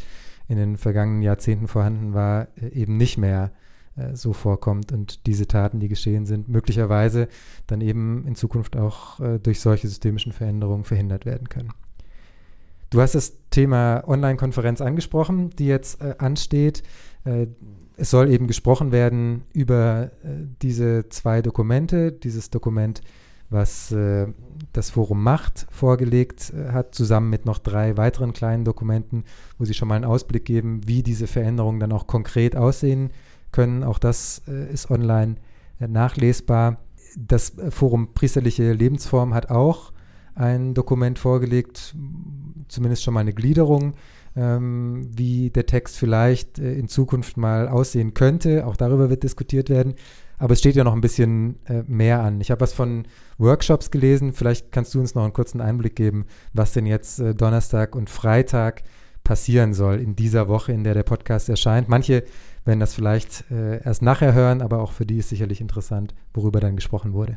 in 0.48 0.58
den 0.58 0.78
vergangenen 0.78 1.22
Jahrzehnten 1.22 1.68
vorhanden 1.68 2.14
war, 2.14 2.48
äh, 2.62 2.68
eben 2.70 2.98
nicht 2.98 3.18
mehr 3.18 3.52
äh, 3.96 4.16
so 4.16 4.34
vorkommt 4.34 4.92
und 4.92 5.26
diese 5.28 5.48
Taten, 5.48 5.80
die 5.80 5.88
geschehen 5.88 6.26
sind, 6.26 6.50
möglicherweise 6.50 7.28
dann 7.68 7.82
eben 7.82 8.26
in 8.26 8.36
Zukunft 8.36 8.76
auch 8.76 9.20
äh, 9.20 9.40
durch 9.40 9.60
solche 9.60 9.88
systemischen 9.88 10.32
Veränderungen 10.32 10.84
verhindert 10.84 11.26
werden 11.26 11.50
können. 11.50 11.74
Du 12.94 13.02
hast 13.02 13.16
das 13.16 13.34
Thema 13.50 14.04
Online-Konferenz 14.08 14.80
angesprochen, 14.80 15.50
die 15.58 15.66
jetzt 15.66 16.00
äh, 16.00 16.14
ansteht. 16.20 16.84
Äh, 17.26 17.48
es 17.98 18.12
soll 18.12 18.30
eben 18.30 18.46
gesprochen 18.46 18.92
werden 18.92 19.46
über 19.52 20.12
äh, 20.24 20.46
diese 20.62 21.10
zwei 21.10 21.42
Dokumente, 21.42 22.12
dieses 22.12 22.52
Dokument, 22.52 23.02
was 23.50 23.92
äh, 23.92 24.28
das 24.74 24.92
Forum 24.92 25.24
Macht 25.24 25.66
vorgelegt 25.72 26.54
äh, 26.54 26.72
hat, 26.72 26.94
zusammen 26.94 27.32
mit 27.32 27.48
noch 27.48 27.58
drei 27.58 27.98
weiteren 27.98 28.32
kleinen 28.32 28.64
Dokumenten, 28.64 29.24
wo 29.58 29.66
sie 29.66 29.74
schon 29.74 29.88
mal 29.88 29.96
einen 29.96 30.06
Ausblick 30.06 30.46
geben, 30.46 30.82
wie 30.86 31.02
diese 31.02 31.26
Veränderungen 31.26 31.80
dann 31.80 31.94
auch 31.94 32.06
konkret 32.06 32.56
aussehen 32.56 33.10
können. 33.52 33.84
Auch 33.84 33.98
das 33.98 34.44
äh, 34.48 34.72
ist 34.72 34.92
online 34.92 35.38
nachlesbar. 35.80 36.78
Das 37.18 37.54
Forum 37.72 38.14
Priesterliche 38.14 38.72
Lebensform 38.72 39.34
hat 39.34 39.50
auch 39.50 39.93
ein 40.36 40.74
Dokument 40.74 41.20
vorgelegt, 41.20 41.96
zumindest 42.68 43.04
schon 43.04 43.14
mal 43.14 43.22
eine 43.22 43.34
Gliederung 43.34 43.94
ähm, 44.36 45.10
wie 45.16 45.50
der 45.50 45.66
Text 45.66 45.98
vielleicht 45.98 46.60
äh, 46.60 46.74
in 46.74 46.88
Zukunft 46.88 47.38
mal 47.38 47.68
aussehen 47.68 48.14
könnte. 48.14 48.66
Auch 48.66 48.76
darüber 48.76 49.10
wird 49.10 49.24
diskutiert 49.24 49.70
werden. 49.70 49.96
Aber 50.38 50.54
es 50.54 50.60
steht 50.60 50.76
ja 50.76 50.84
noch 50.84 50.94
ein 50.94 51.02
bisschen 51.02 51.60
äh, 51.66 51.84
mehr 51.88 52.22
an. 52.22 52.42
Ich 52.42 52.52
habe 52.52 52.62
was 52.62 52.74
von 52.74 53.06
Workshops 53.38 53.92
gelesen. 53.92 54.34
Vielleicht 54.34 54.72
kannst 54.72 54.94
du 54.94 55.00
uns 55.00 55.16
noch 55.16 55.24
einen 55.24 55.34
kurzen 55.34 55.62
Einblick 55.62 55.96
geben, 55.96 56.26
was 56.54 56.74
denn 56.74 56.86
jetzt 56.86 57.20
äh, 57.20 57.36
Donnerstag 57.36 57.96
und 57.96 58.10
Freitag 58.10 58.84
passieren 59.24 59.74
soll 59.74 60.00
in 60.00 60.16
dieser 60.16 60.50
Woche, 60.50 60.74
in 60.74 60.84
der 60.84 60.96
der 60.96 61.04
Podcast 61.04 61.48
erscheint. 61.48 61.88
Manche 61.88 62.24
werden 62.66 62.80
das 62.80 62.94
vielleicht 62.94 63.50
äh, 63.52 63.82
erst 63.84 64.02
nachher 64.02 64.34
hören, 64.34 64.62
aber 64.62 64.80
auch 64.80 64.92
für 64.92 65.06
die 65.06 65.18
ist 65.18 65.30
sicherlich 65.30 65.62
interessant, 65.62 66.14
worüber 66.34 66.60
dann 66.60 66.76
gesprochen 66.76 67.14
wurde. 67.14 67.36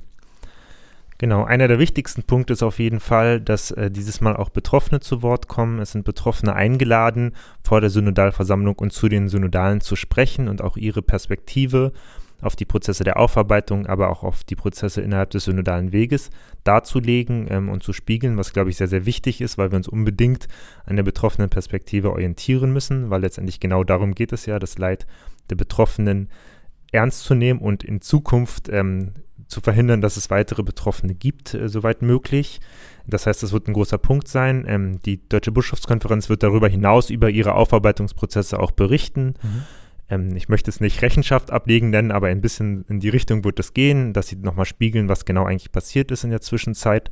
Genau, 1.18 1.44
einer 1.44 1.66
der 1.66 1.78
wichtigsten 1.78 2.24
Punkte 2.24 2.52
ist 2.52 2.62
auf 2.62 2.78
jeden 2.78 3.00
Fall, 3.00 3.40
dass 3.40 3.70
äh, 3.70 3.90
dieses 3.90 4.20
Mal 4.20 4.36
auch 4.36 4.50
Betroffene 4.50 5.00
zu 5.00 5.22
Wort 5.22 5.48
kommen. 5.48 5.78
Es 5.78 5.92
sind 5.92 6.04
Betroffene 6.04 6.54
eingeladen, 6.54 7.34
vor 7.64 7.80
der 7.80 7.88
Synodalversammlung 7.88 8.76
und 8.78 8.92
zu 8.92 9.08
den 9.08 9.28
Synodalen 9.28 9.80
zu 9.80 9.96
sprechen 9.96 10.48
und 10.48 10.60
auch 10.60 10.76
ihre 10.76 11.00
Perspektive 11.00 11.92
auf 12.42 12.54
die 12.54 12.66
Prozesse 12.66 13.02
der 13.02 13.18
Aufarbeitung, 13.18 13.86
aber 13.86 14.10
auch 14.10 14.22
auf 14.22 14.44
die 14.44 14.56
Prozesse 14.56 15.00
innerhalb 15.00 15.30
des 15.30 15.44
synodalen 15.44 15.92
Weges 15.92 16.30
darzulegen 16.64 17.46
ähm, 17.48 17.70
und 17.70 17.82
zu 17.82 17.94
spiegeln, 17.94 18.36
was, 18.36 18.52
glaube 18.52 18.68
ich, 18.68 18.76
sehr, 18.76 18.88
sehr 18.88 19.06
wichtig 19.06 19.40
ist, 19.40 19.56
weil 19.56 19.70
wir 19.70 19.76
uns 19.76 19.88
unbedingt 19.88 20.48
an 20.84 20.96
der 20.96 21.02
betroffenen 21.02 21.48
Perspektive 21.48 22.10
orientieren 22.10 22.74
müssen, 22.74 23.08
weil 23.08 23.22
letztendlich 23.22 23.58
genau 23.58 23.84
darum 23.84 24.14
geht 24.14 24.32
es 24.32 24.44
ja, 24.44 24.58
das 24.58 24.76
Leid 24.76 25.06
der 25.48 25.56
Betroffenen 25.56 26.28
ernst 26.92 27.24
zu 27.24 27.34
nehmen 27.34 27.60
und 27.60 27.84
in 27.84 28.02
Zukunft 28.02 28.68
ähm, 28.68 29.14
zu 29.46 29.60
verhindern, 29.60 30.00
dass 30.00 30.16
es 30.16 30.30
weitere 30.30 30.62
Betroffene 30.62 31.14
gibt, 31.14 31.54
äh, 31.54 31.68
soweit 31.68 32.02
möglich. 32.02 32.60
Das 33.06 33.26
heißt, 33.26 33.42
das 33.42 33.52
wird 33.52 33.68
ein 33.68 33.74
großer 33.74 33.98
Punkt 33.98 34.28
sein. 34.28 34.64
Ähm, 34.66 35.00
die 35.02 35.26
Deutsche 35.28 35.52
Bischofskonferenz 35.52 36.28
wird 36.28 36.42
darüber 36.42 36.68
hinaus 36.68 37.10
über 37.10 37.30
ihre 37.30 37.54
Aufarbeitungsprozesse 37.54 38.58
auch 38.58 38.72
berichten. 38.72 39.34
Mhm. 39.42 39.62
Ähm, 40.08 40.36
ich 40.36 40.48
möchte 40.48 40.70
es 40.70 40.80
nicht 40.80 41.02
Rechenschaft 41.02 41.50
ablegen 41.50 41.90
nennen, 41.90 42.10
aber 42.10 42.28
ein 42.28 42.40
bisschen 42.40 42.84
in 42.88 43.00
die 43.00 43.08
Richtung 43.08 43.44
wird 43.44 43.58
es 43.60 43.74
gehen, 43.74 44.12
dass 44.12 44.28
sie 44.28 44.36
nochmal 44.36 44.66
spiegeln, 44.66 45.08
was 45.08 45.24
genau 45.24 45.44
eigentlich 45.44 45.72
passiert 45.72 46.10
ist 46.10 46.24
in 46.24 46.30
der 46.30 46.40
Zwischenzeit. 46.40 47.10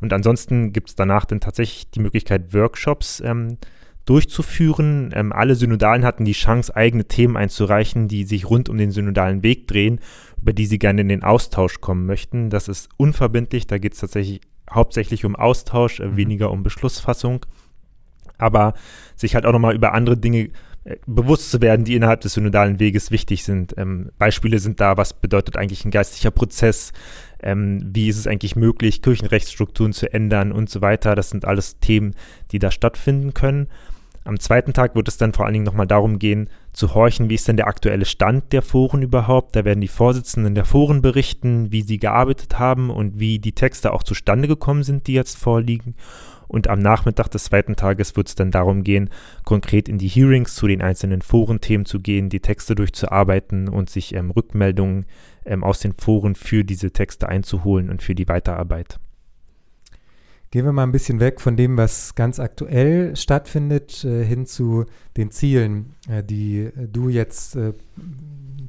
Und 0.00 0.12
ansonsten 0.12 0.72
gibt 0.72 0.90
es 0.90 0.94
danach 0.94 1.24
dann 1.24 1.40
tatsächlich 1.40 1.90
die 1.90 2.00
Möglichkeit, 2.00 2.52
Workshops 2.52 3.20
ähm, 3.24 3.58
durchzuführen. 4.04 5.10
Ähm, 5.14 5.32
alle 5.32 5.54
Synodalen 5.54 6.04
hatten 6.04 6.24
die 6.24 6.32
Chance, 6.32 6.74
eigene 6.74 7.06
Themen 7.06 7.36
einzureichen, 7.36 8.08
die 8.08 8.24
sich 8.24 8.48
rund 8.48 8.68
um 8.68 8.78
den 8.78 8.90
synodalen 8.90 9.42
Weg 9.42 9.66
drehen, 9.66 10.00
über 10.40 10.52
die 10.52 10.66
sie 10.66 10.78
gerne 10.78 11.00
in 11.00 11.08
den 11.08 11.22
Austausch 11.22 11.80
kommen 11.80 12.06
möchten. 12.06 12.50
Das 12.50 12.68
ist 12.68 12.88
unverbindlich, 12.96 13.66
da 13.66 13.78
geht 13.78 13.94
es 13.94 14.00
tatsächlich 14.00 14.40
hauptsächlich 14.70 15.24
um 15.24 15.36
Austausch, 15.36 16.00
äh, 16.00 16.08
mhm. 16.08 16.16
weniger 16.16 16.50
um 16.50 16.62
Beschlussfassung. 16.62 17.44
Aber 18.38 18.74
sich 19.14 19.34
halt 19.34 19.46
auch 19.46 19.52
nochmal 19.52 19.74
über 19.74 19.94
andere 19.94 20.18
Dinge 20.18 20.50
äh, 20.84 20.96
bewusst 21.06 21.50
zu 21.50 21.62
werden, 21.62 21.84
die 21.84 21.94
innerhalb 21.94 22.20
des 22.20 22.34
synodalen 22.34 22.78
Weges 22.78 23.10
wichtig 23.10 23.44
sind. 23.44 23.74
Ähm, 23.78 24.10
Beispiele 24.18 24.58
sind 24.58 24.80
da, 24.80 24.96
was 24.96 25.14
bedeutet 25.14 25.56
eigentlich 25.56 25.84
ein 25.84 25.90
geistlicher 25.90 26.30
Prozess, 26.30 26.92
ähm, 27.42 27.80
wie 27.92 28.08
ist 28.08 28.18
es 28.18 28.26
eigentlich 28.26 28.56
möglich, 28.56 29.02
Kirchenrechtsstrukturen 29.02 29.92
zu 29.92 30.12
ändern 30.12 30.52
und 30.52 30.68
so 30.68 30.82
weiter. 30.82 31.14
Das 31.14 31.30
sind 31.30 31.44
alles 31.44 31.78
Themen, 31.78 32.14
die 32.52 32.58
da 32.58 32.70
stattfinden 32.70 33.32
können. 33.32 33.68
Am 34.26 34.40
zweiten 34.40 34.72
Tag 34.72 34.96
wird 34.96 35.06
es 35.06 35.18
dann 35.18 35.32
vor 35.32 35.44
allen 35.44 35.52
Dingen 35.52 35.64
nochmal 35.64 35.86
darum 35.86 36.18
gehen, 36.18 36.50
zu 36.72 36.94
horchen, 36.94 37.30
wie 37.30 37.36
ist 37.36 37.46
denn 37.46 37.56
der 37.56 37.68
aktuelle 37.68 38.04
Stand 38.04 38.52
der 38.52 38.60
Foren 38.60 39.02
überhaupt. 39.02 39.54
Da 39.54 39.64
werden 39.64 39.80
die 39.80 39.86
Vorsitzenden 39.86 40.56
der 40.56 40.64
Foren 40.64 41.00
berichten, 41.00 41.70
wie 41.70 41.82
sie 41.82 41.98
gearbeitet 41.98 42.58
haben 42.58 42.90
und 42.90 43.20
wie 43.20 43.38
die 43.38 43.52
Texte 43.52 43.92
auch 43.92 44.02
zustande 44.02 44.48
gekommen 44.48 44.82
sind, 44.82 45.06
die 45.06 45.12
jetzt 45.12 45.38
vorliegen. 45.38 45.94
Und 46.48 46.68
am 46.68 46.80
Nachmittag 46.80 47.30
des 47.30 47.44
zweiten 47.44 47.76
Tages 47.76 48.16
wird 48.16 48.26
es 48.26 48.34
dann 48.34 48.50
darum 48.50 48.82
gehen, 48.82 49.10
konkret 49.44 49.88
in 49.88 49.98
die 49.98 50.08
Hearings 50.08 50.56
zu 50.56 50.66
den 50.66 50.82
einzelnen 50.82 51.22
Forenthemen 51.22 51.86
zu 51.86 52.00
gehen, 52.00 52.28
die 52.28 52.40
Texte 52.40 52.74
durchzuarbeiten 52.74 53.68
und 53.68 53.90
sich 53.90 54.12
ähm, 54.12 54.32
Rückmeldungen 54.32 55.06
ähm, 55.44 55.62
aus 55.62 55.78
den 55.78 55.92
Foren 55.92 56.34
für 56.34 56.64
diese 56.64 56.90
Texte 56.90 57.28
einzuholen 57.28 57.90
und 57.90 58.02
für 58.02 58.16
die 58.16 58.26
Weiterarbeit. 58.26 58.98
Gehen 60.50 60.64
wir 60.64 60.72
mal 60.72 60.84
ein 60.84 60.92
bisschen 60.92 61.18
weg 61.18 61.40
von 61.40 61.56
dem, 61.56 61.76
was 61.76 62.14
ganz 62.14 62.38
aktuell 62.38 63.16
stattfindet, 63.16 64.04
äh, 64.04 64.24
hin 64.24 64.46
zu 64.46 64.84
den 65.16 65.32
Zielen, 65.32 65.94
äh, 66.08 66.22
die 66.22 66.70
du 66.92 67.08
jetzt 67.08 67.56
äh, 67.56 67.72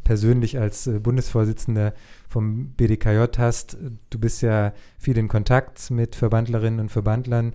persönlich 0.03 0.57
als 0.59 0.89
Bundesvorsitzender 1.03 1.93
vom 2.27 2.69
BDKJ 2.71 3.25
hast. 3.37 3.77
Du 4.09 4.19
bist 4.19 4.41
ja 4.41 4.73
viel 4.97 5.17
in 5.17 5.27
Kontakt 5.27 5.91
mit 5.91 6.15
Verbandlerinnen 6.15 6.79
und 6.79 6.89
Verbandlern. 6.89 7.53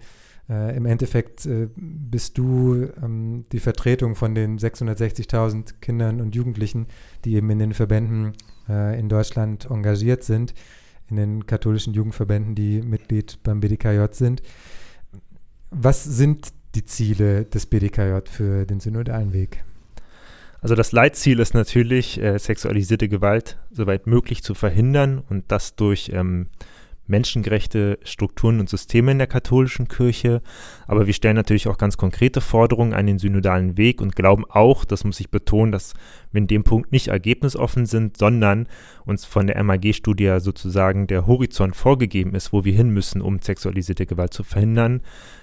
Im 0.49 0.85
Endeffekt 0.85 1.49
bist 1.77 2.37
du 2.37 2.89
ähm, 3.03 3.45
die 3.53 3.61
Vertretung 3.61 4.17
von 4.17 4.35
den 4.35 4.59
660.000 4.59 5.75
Kindern 5.81 6.21
und 6.21 6.35
Jugendlichen, 6.35 6.89
die 7.25 7.37
eben 7.37 7.49
in 7.49 7.59
den 7.59 7.73
Verbänden 7.73 8.33
in 8.69 9.09
Deutschland 9.09 9.71
engagiert 9.71 10.25
sind 10.25 10.53
in 11.13 11.17
den 11.17 11.47
katholischen 11.47 11.95
Jugendverbänden, 11.95 12.55
die 12.55 12.83
Mitglied 12.83 13.39
beim 13.43 13.61
BDKJ 13.61 14.07
sind. 14.13 14.43
Was 15.71 16.03
sind 16.05 16.53
die 16.75 16.85
Ziele 16.85 17.45
des 17.45 17.67
BDKJ 17.67 18.29
für 18.31 18.67
den 18.67 18.81
synodalen 18.81 19.33
Weg? 19.33 19.63
Also 20.61 20.75
das 20.75 20.93
Leitziel 20.93 21.41
ist 21.41 21.55
natürlich, 21.55 22.21
äh, 22.21 22.39
sexualisierte 22.39 23.09
Gewalt 23.09 23.59
soweit 23.71 24.07
möglich 24.07 24.43
zu 24.43 24.55
verhindern 24.55 25.23
und 25.29 25.51
das 25.51 25.75
durch 25.75 26.11
ähm, 26.15 26.49
menschengerechte 27.13 27.99
Strukturen 28.03 28.59
und 28.59 28.69
Systeme 28.69 29.13
in 29.13 29.19
der 29.19 29.27
katholischen 29.27 29.87
Kirche. 29.87 30.41
Aber 30.89 31.07
wir 31.07 31.13
stellen 31.13 31.37
natürlich 31.37 31.69
auch 31.69 31.79
ganz 31.79 31.97
konkrete 31.97 32.41
Forderungen 32.41 32.95
an 32.95 33.07
den 33.07 33.19
synodalen 33.19 33.77
Weg 33.77 34.01
und 34.01 34.17
glauben 34.17 34.45
auch, 34.49 34.85
das 34.85 35.05
muss 35.05 35.21
ich 35.21 35.31
betonen, 35.31 35.71
dass 35.71 35.93
wir 36.33 36.41
in 36.41 36.47
dem 36.49 36.65
Punkt 36.65 36.91
nicht 36.91 37.09
ergebnisoffen 37.09 37.87
sind, 37.87 38.17
sondern 38.17 38.67
uns 39.05 39.25
von 39.27 39.47
der 39.47 39.63
MAG-Studie 39.63 40.39
sozusagen 40.41 41.07
der 41.07 41.27
Horizont 41.27 41.77
vorgegeben 41.77 42.35
ist, 42.35 42.53
wo 42.53 42.65
wir 42.65 42.73
hin 42.73 42.91
müssen, 42.91 43.21
um 43.21 43.41
sexualisierte 43.41 44.07
Gewalt 44.07 44.33
zu 44.33 44.43
verhindern. 44.43 45.03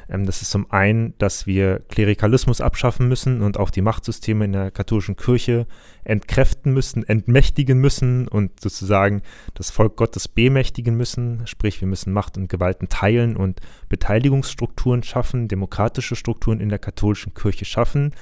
Ähm, 0.10 0.26
das 0.26 0.42
ist 0.42 0.52
zum 0.52 0.70
einen, 0.72 1.14
dass 1.18 1.46
wir 1.46 1.80
Klerikalismus 1.90 2.62
abschaffen 2.62 3.08
müssen 3.08 3.42
und 3.42 3.58
auch 3.58 3.70
die 3.70 3.82
Machtsysteme 3.82 4.46
in 4.46 4.52
der 4.52 4.72
katholischen 4.72 5.16
Kirche 5.16 5.68
entkräften 6.04 6.74
müssen, 6.74 7.04
entmächtigen 7.08 7.80
müssen 7.80 8.28
und 8.28 8.60
sozusagen 8.60 9.22
das 9.54 9.70
Volk 9.70 9.96
Gottes 9.96 10.28
bemächtigen 10.28 10.98
müssen. 10.98 11.46
Sprich, 11.46 11.80
wir 11.82 11.88
müssen 11.88 12.12
Macht 12.12 12.38
und 12.38 12.50
Gewalten 12.50 12.90
teilen 12.90 13.38
und 13.38 13.60
Beteiligungsstrukturen 13.88 15.04
schaffen, 15.04 15.48
demokratische 15.48 16.16
Strukturen 16.16 16.60
in 16.60 16.70
der 16.70 16.80
katholischen 16.80 17.34
Kirche 17.34 17.66
schaffen. 17.66 18.14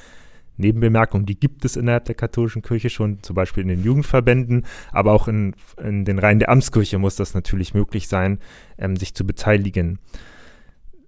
Nebenbemerkung, 0.60 1.28
die 1.28 1.40
gibt 1.40 1.66
es 1.66 1.76
innerhalb 1.76 2.06
der 2.06 2.16
katholischen 2.16 2.64
Kirche 2.64 2.90
schon, 2.90 3.22
zum 3.22 3.36
Beispiel 3.36 3.62
in 3.62 3.70
den 3.70 3.84
Jugendverbänden, 3.84 4.66
aber 4.92 5.12
auch 5.12 5.28
in, 5.28 5.54
in 5.82 6.04
den 6.04 6.18
Reihen 6.18 6.40
der 6.40 6.50
Amtskirche 6.50 6.98
muss 6.98 7.16
das 7.16 7.36
natürlich 7.36 7.76
möglich 7.76 8.08
sein, 8.08 8.40
ähm, 8.80 8.98
sich 8.98 9.14
zu 9.14 9.26
beteiligen. 9.26 10.00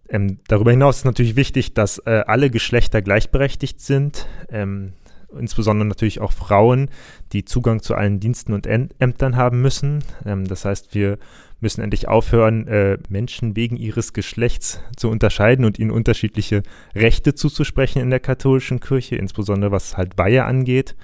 Ähm, 0.10 0.40
darüber 0.48 0.72
hinaus 0.72 0.98
ist 0.98 1.06
natürlich 1.06 1.36
wichtig, 1.36 1.74
dass 1.74 2.00
äh, 2.00 2.24
alle 2.26 2.50
Geschlechter 2.50 3.02
gleichberechtigt 3.02 3.80
sind, 3.80 4.28
ähm, 4.50 4.94
insbesondere 5.38 5.88
natürlich 5.88 6.20
auch 6.20 6.32
Frauen, 6.32 6.90
die 7.32 7.46
Zugang 7.46 7.82
zu 7.82 7.94
allen 7.94 8.20
Diensten 8.20 8.54
und 8.54 8.66
Ämtern 8.66 9.36
haben 9.36 9.62
müssen. 9.62 10.04
Ähm, 10.26 10.46
das 10.46 10.66
heißt, 10.66 10.96
wir 10.96 11.20
müssen 11.60 11.82
endlich 11.82 12.08
aufhören, 12.08 12.68
äh, 12.68 12.98
Menschen 13.10 13.56
wegen 13.56 13.76
ihres 13.76 14.14
Geschlechts 14.14 14.82
zu 14.96 15.10
unterscheiden 15.10 15.66
und 15.66 15.78
ihnen 15.78 15.92
unterschiedliche 15.92 16.64
Rechte 16.96 17.36
zuzusprechen 17.36 18.02
in 18.02 18.10
der 18.10 18.20
katholischen 18.20 18.80
Kirche, 18.80 19.16
insbesondere 19.16 19.72
was 19.72 19.98
halt 19.98 20.18
Weihe 20.18 20.46
angeht. 20.46 20.96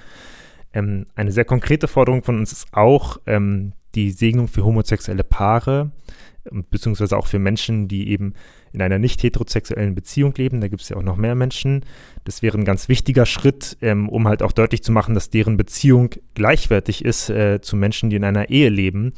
Ähm, 0.73 1.05
eine 1.15 1.31
sehr 1.31 1.45
konkrete 1.45 1.87
Forderung 1.87 2.23
von 2.23 2.39
uns 2.39 2.51
ist 2.51 2.67
auch 2.71 3.17
ähm, 3.27 3.73
die 3.95 4.11
Segnung 4.11 4.47
für 4.47 4.63
homosexuelle 4.65 5.23
Paare, 5.23 5.91
beziehungsweise 6.51 7.17
auch 7.17 7.27
für 7.27 7.39
Menschen, 7.39 7.87
die 7.87 8.09
eben 8.09 8.33
in 8.73 8.81
einer 8.81 8.99
nicht 8.99 9.23
heterosexuellen 9.23 9.95
Beziehung 9.95 10.33
leben. 10.35 10.61
Da 10.61 10.67
gibt 10.67 10.81
es 10.81 10.89
ja 10.89 10.97
auch 10.97 11.03
noch 11.03 11.15
mehr 11.15 11.35
Menschen. 11.35 11.83
Das 12.23 12.41
wäre 12.41 12.57
ein 12.57 12.65
ganz 12.65 12.89
wichtiger 12.89 13.25
Schritt, 13.25 13.77
ähm, 13.81 14.09
um 14.09 14.27
halt 14.27 14.43
auch 14.43 14.51
deutlich 14.51 14.83
zu 14.83 14.91
machen, 14.91 15.15
dass 15.15 15.29
deren 15.29 15.57
Beziehung 15.57 16.09
gleichwertig 16.33 17.03
ist 17.03 17.29
äh, 17.29 17.61
zu 17.61 17.75
Menschen, 17.75 18.09
die 18.09 18.17
in 18.17 18.23
einer 18.23 18.49
Ehe 18.49 18.69
leben. 18.69 19.13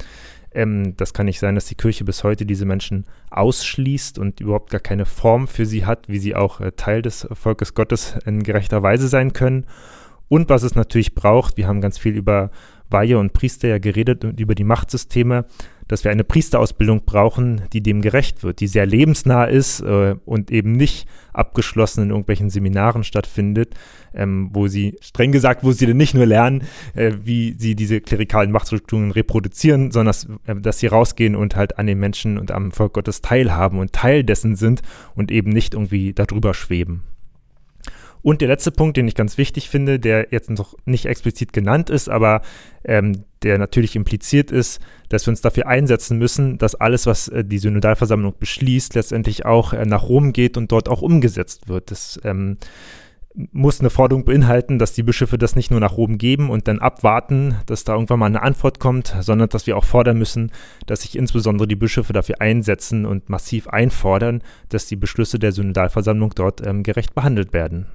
Ähm, 0.52 0.96
das 0.98 1.14
kann 1.14 1.26
nicht 1.26 1.40
sein, 1.40 1.56
dass 1.56 1.66
die 1.66 1.76
Kirche 1.76 2.04
bis 2.04 2.24
heute 2.24 2.46
diese 2.46 2.66
Menschen 2.66 3.06
ausschließt 3.30 4.18
und 4.20 4.40
überhaupt 4.40 4.70
gar 4.70 4.80
keine 4.80 5.06
Form 5.06 5.48
für 5.48 5.66
sie 5.66 5.86
hat, 5.86 6.08
wie 6.08 6.20
sie 6.20 6.36
auch 6.36 6.62
äh, 6.62 6.72
Teil 6.72 7.02
des 7.02 7.28
Volkes 7.32 7.74
Gottes 7.74 8.16
in 8.26 8.44
gerechter 8.44 8.84
Weise 8.84 9.08
sein 9.08 9.34
können. 9.34 9.66
Und 10.30 10.50
was 10.50 10.64
es 10.64 10.76
natürlich 10.76 11.16
braucht, 11.16 11.58
wir 11.58 11.68
haben 11.68 11.82
ganz 11.82 11.98
viel 11.98 12.16
über 12.16 12.52
Weihe 12.90 13.18
und 13.18 13.34
Priester 13.34 13.68
ja 13.68 13.80
geredet 13.80 14.26
und 14.26 14.40
über 14.40 14.56
die 14.56 14.64
Machtsysteme, 14.64 15.46
dass 15.88 16.04
wir 16.04 16.12
eine 16.12 16.24
Priesterausbildung 16.24 17.06
brauchen, 17.06 17.62
die 17.74 17.82
dem 17.82 18.02
gerecht 18.02 18.44
wird, 18.44 18.60
die 18.60 18.68
sehr 18.68 18.86
lebensnah 18.86 19.46
ist 19.46 19.82
äh, 19.82 20.16
und 20.26 20.52
eben 20.52 20.74
nicht 20.74 21.08
abgeschlossen 21.34 22.04
in 22.04 22.10
irgendwelchen 22.10 22.50
Seminaren 22.50 23.04
stattfindet, 23.04 23.74
ähm, 24.14 24.50
wo 24.54 24.68
sie, 24.68 24.98
streng 25.02 25.32
gesagt, 25.32 25.64
wo 25.64 25.72
sie 25.72 25.86
dann 25.86 25.98
nicht 25.98 26.14
nur 26.14 26.26
lernen, 26.26 26.64
äh, 26.96 27.14
wie 27.24 27.56
sie 27.58 27.76
diese 27.76 28.02
klerikalen 28.02 28.52
Machtstrukturen 28.52 29.12
reproduzieren, 29.12 29.92
sondern 29.92 30.08
dass, 30.08 30.28
äh, 30.46 30.60
dass 30.60 30.80
sie 30.80 30.88
rausgehen 30.88 31.36
und 31.36 31.56
halt 31.56 31.78
an 31.78 31.88
den 31.88 32.00
Menschen 32.00 32.38
und 32.38 32.52
am 32.52 32.72
Volk 32.72 32.94
Gottes 32.94 33.22
teilhaben 33.22 33.80
und 33.80 33.94
Teil 33.94 34.24
dessen 34.24 34.56
sind 34.56 34.82
und 35.16 35.32
eben 35.32 35.52
nicht 35.52 35.74
irgendwie 35.74 36.14
darüber 36.14 36.54
schweben. 36.54 37.04
Und 38.22 38.42
der 38.42 38.48
letzte 38.48 38.72
Punkt, 38.72 38.98
den 38.98 39.08
ich 39.08 39.16
ganz 39.16 39.38
wichtig 39.38 39.70
finde, 39.70 40.00
der 40.00 40.28
jetzt 40.32 40.50
noch 40.50 40.76
nicht 40.86 41.06
explizit 41.06 41.54
genannt 41.54 41.90
ist, 41.90 42.10
aber 42.10 42.42
ähm, 42.84 43.24
der 43.44 43.58
natürlich 43.58 43.96
impliziert 43.96 44.52
ist, 44.52 44.82
dass 45.10 45.26
wir 45.26 45.32
uns 45.32 45.42
dafür 45.42 45.68
einsetzen 45.68 46.18
müssen, 46.18 46.58
dass 46.58 46.76
alles, 46.76 47.06
was 47.06 47.28
äh, 47.28 47.44
die 47.44 47.60
Synodalversammlung 47.60 48.34
beschließt, 48.40 48.96
letztendlich 48.96 49.46
auch 49.46 49.74
äh, 49.74 49.86
nach 49.86 50.04
Rom 50.04 50.34
geht 50.34 50.58
und 50.58 50.72
dort 50.72 50.90
auch 50.90 51.02
umgesetzt 51.02 51.70
wird. 51.70 51.92
Das 51.92 52.20
ähm, 52.24 52.58
muss 53.52 53.80
eine 53.80 53.92
Forderung 53.92 54.26
beinhalten, 54.26 54.80
dass 54.80 54.94
die 54.94 55.04
Bischöfe 55.04 55.38
das 55.38 55.56
nicht 55.56 55.70
nur 55.70 55.80
nach 55.80 55.96
Rom 55.96 56.18
geben 56.18 56.50
und 56.50 56.68
dann 56.68 56.80
abwarten, 56.80 57.56
dass 57.68 57.84
da 57.84 57.94
irgendwann 57.94 58.20
mal 58.20 58.26
eine 58.26 58.42
Antwort 58.42 58.80
kommt, 58.80 59.16
sondern 59.22 59.50
dass 59.50 59.68
wir 59.68 59.78
auch 59.78 59.86
fordern 59.86 60.18
müssen, 60.18 60.52
dass 60.88 61.02
sich 61.02 61.16
insbesondere 61.16 61.68
die 61.68 61.76
Bischöfe 61.76 62.14
dafür 62.14 62.42
einsetzen 62.42 63.06
und 63.06 63.30
massiv 63.30 63.68
einfordern, 63.68 64.42
dass 64.70 64.88
die 64.88 64.96
Beschlüsse 64.96 65.38
der 65.38 65.52
Synodalversammlung 65.52 66.32
dort 66.36 66.66
ähm, 66.66 66.82
gerecht 66.82 67.14
behandelt 67.14 67.54
werden. 67.54 67.86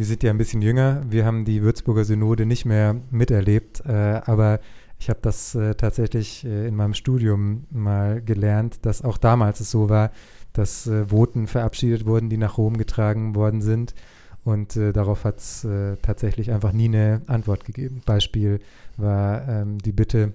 Wir 0.00 0.06
sind 0.06 0.22
ja 0.22 0.30
ein 0.30 0.38
bisschen 0.38 0.62
jünger. 0.62 1.02
Wir 1.10 1.26
haben 1.26 1.44
die 1.44 1.60
Würzburger 1.60 2.06
Synode 2.06 2.46
nicht 2.46 2.64
mehr 2.64 2.96
miterlebt, 3.10 3.82
äh, 3.84 4.22
aber 4.24 4.60
ich 4.98 5.10
habe 5.10 5.18
das 5.20 5.54
äh, 5.54 5.74
tatsächlich 5.74 6.42
äh, 6.42 6.66
in 6.66 6.74
meinem 6.74 6.94
Studium 6.94 7.66
mal 7.70 8.22
gelernt, 8.22 8.86
dass 8.86 9.02
auch 9.02 9.18
damals 9.18 9.60
es 9.60 9.70
so 9.70 9.90
war, 9.90 10.10
dass 10.54 10.86
äh, 10.86 11.10
Voten 11.10 11.46
verabschiedet 11.46 12.06
wurden, 12.06 12.30
die 12.30 12.38
nach 12.38 12.56
Rom 12.56 12.78
getragen 12.78 13.34
worden 13.34 13.60
sind. 13.60 13.94
Und 14.42 14.74
äh, 14.74 14.94
darauf 14.94 15.24
hat 15.24 15.36
es 15.36 15.64
äh, 15.64 15.98
tatsächlich 16.00 16.50
einfach 16.50 16.72
nie 16.72 16.86
eine 16.86 17.20
Antwort 17.26 17.66
gegeben. 17.66 18.00
Beispiel 18.06 18.60
war 18.96 19.46
ähm, 19.46 19.76
die 19.80 19.92
Bitte, 19.92 20.32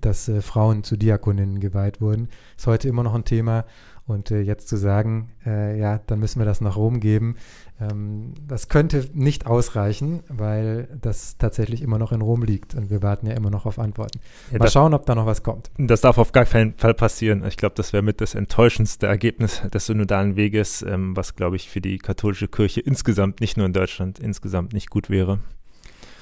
dass 0.00 0.30
Frauen 0.40 0.82
zu 0.82 0.96
Diakoninnen 0.96 1.60
geweiht 1.60 2.00
wurden. 2.00 2.30
Ist 2.56 2.66
heute 2.66 2.88
immer 2.88 3.02
noch 3.02 3.14
ein 3.14 3.26
Thema. 3.26 3.66
Und 4.06 4.32
äh, 4.32 4.40
jetzt 4.40 4.68
zu 4.68 4.76
sagen, 4.76 5.30
äh, 5.46 5.78
ja, 5.78 6.00
dann 6.06 6.18
müssen 6.18 6.40
wir 6.40 6.44
das 6.44 6.60
nach 6.60 6.76
Rom 6.76 6.98
geben, 6.98 7.36
ähm, 7.80 8.34
das 8.46 8.68
könnte 8.68 9.08
nicht 9.12 9.46
ausreichen, 9.46 10.22
weil 10.28 10.88
das 11.00 11.38
tatsächlich 11.38 11.82
immer 11.82 11.98
noch 11.98 12.10
in 12.10 12.20
Rom 12.20 12.42
liegt 12.42 12.74
und 12.74 12.90
wir 12.90 13.00
warten 13.02 13.26
ja 13.26 13.34
immer 13.34 13.50
noch 13.50 13.64
auf 13.64 13.78
Antworten. 13.78 14.18
Ja, 14.50 14.58
Mal 14.58 14.70
schauen, 14.70 14.94
ob 14.94 15.06
da 15.06 15.14
noch 15.14 15.26
was 15.26 15.42
kommt. 15.44 15.70
Das 15.78 16.00
darf 16.00 16.18
auf 16.18 16.32
gar 16.32 16.44
keinen 16.44 16.74
Fall 16.74 16.94
passieren. 16.94 17.44
Ich 17.46 17.56
glaube, 17.56 17.74
das 17.76 17.92
wäre 17.92 18.02
mit 18.02 18.20
das 18.20 18.34
enttäuschendste 18.34 19.06
Ergebnis 19.06 19.62
des 19.72 19.86
synodalen 19.86 20.34
Weges, 20.34 20.82
ähm, 20.82 21.16
was, 21.16 21.36
glaube 21.36 21.56
ich, 21.56 21.70
für 21.70 21.80
die 21.80 21.98
katholische 21.98 22.48
Kirche 22.48 22.80
insgesamt, 22.80 23.40
nicht 23.40 23.56
nur 23.56 23.66
in 23.66 23.72
Deutschland, 23.72 24.18
insgesamt 24.18 24.72
nicht 24.72 24.90
gut 24.90 25.10
wäre. 25.10 25.38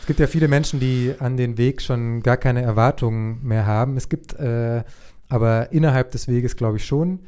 Es 0.00 0.06
gibt 0.06 0.20
ja 0.20 0.26
viele 0.26 0.48
Menschen, 0.48 0.80
die 0.80 1.14
an 1.18 1.36
den 1.36 1.56
Weg 1.56 1.80
schon 1.80 2.22
gar 2.22 2.36
keine 2.36 2.62
Erwartungen 2.62 3.40
mehr 3.42 3.66
haben. 3.66 3.96
Es 3.96 4.08
gibt 4.08 4.34
äh, 4.34 4.82
aber 5.28 5.72
innerhalb 5.72 6.10
des 6.10 6.28
Weges, 6.28 6.56
glaube 6.56 6.78
ich, 6.78 6.84
schon 6.84 7.20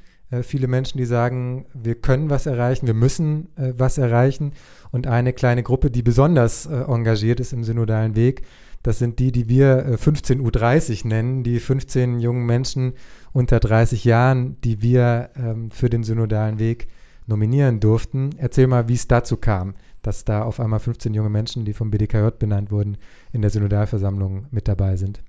viele 0.43 0.67
Menschen, 0.67 0.99
die 0.99 1.05
sagen, 1.05 1.67
wir 1.75 1.95
können 1.95 2.31
was 2.31 2.47
erreichen, 2.47 2.87
wir 2.87 2.95
müssen 2.95 3.49
äh, 3.57 3.73
was 3.77 3.99
erreichen. 3.99 4.53
Und 4.91 5.07
eine 5.07 5.33
kleine 5.33 5.63
Gruppe, 5.63 5.91
die 5.91 6.03
besonders 6.03 6.67
äh, 6.67 6.75
engagiert 6.75 7.41
ist 7.41 7.53
im 7.53 7.65
synodalen 7.65 8.17
Weg, 8.17 8.43
das 8.83 8.99
sind 8.99 9.19
die, 9.19 9.31
die 9.31 9.49
wir 9.49 9.97
15U30 9.97 11.07
nennen, 11.07 11.45
die 11.45 11.61
15 11.61 12.19
jungen 12.19 12.45
Menschen 12.47 12.95
unter 13.33 13.61
30 13.61 14.05
Jahren, 14.05 14.61
die 14.63 14.83
wir 14.83 15.31
ähm, 15.37 15.71
für 15.71 15.89
den 15.89 16.03
synodalen 16.03 16.59
Weg 16.59 16.89
nominieren 17.27 17.79
durften. 17.79 18.31
Erzähl 18.39 18.67
mal, 18.67 18.89
wie 18.89 18.95
es 18.95 19.07
dazu 19.07 19.37
kam, 19.37 19.75
dass 20.03 20.25
da 20.25 20.43
auf 20.43 20.59
einmal 20.59 20.81
15 20.81 21.15
junge 21.15 21.31
Menschen, 21.31 21.65
die 21.65 21.73
vom 21.73 21.91
BDKJ 21.91 22.31
benannt 22.39 22.73
wurden, 22.73 22.97
in 23.33 23.43
der 23.43 23.51
Synodalversammlung 23.51 24.47
mit 24.51 24.67
dabei 24.67 24.97
sind. 24.97 25.23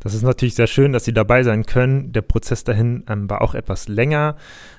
Das 0.00 0.14
ist 0.14 0.22
natürlich 0.22 0.54
sehr 0.54 0.66
schön, 0.66 0.92
dass 0.92 1.04
sie 1.04 1.12
dabei 1.12 1.42
sein 1.42 1.66
können. 1.66 2.12
Der 2.12 2.22
Prozess 2.22 2.64
dahin 2.64 3.04
ähm, 3.08 3.28
war 3.28 3.42
auch 3.42 3.54
etwas 3.54 3.88
länger, 3.88 4.36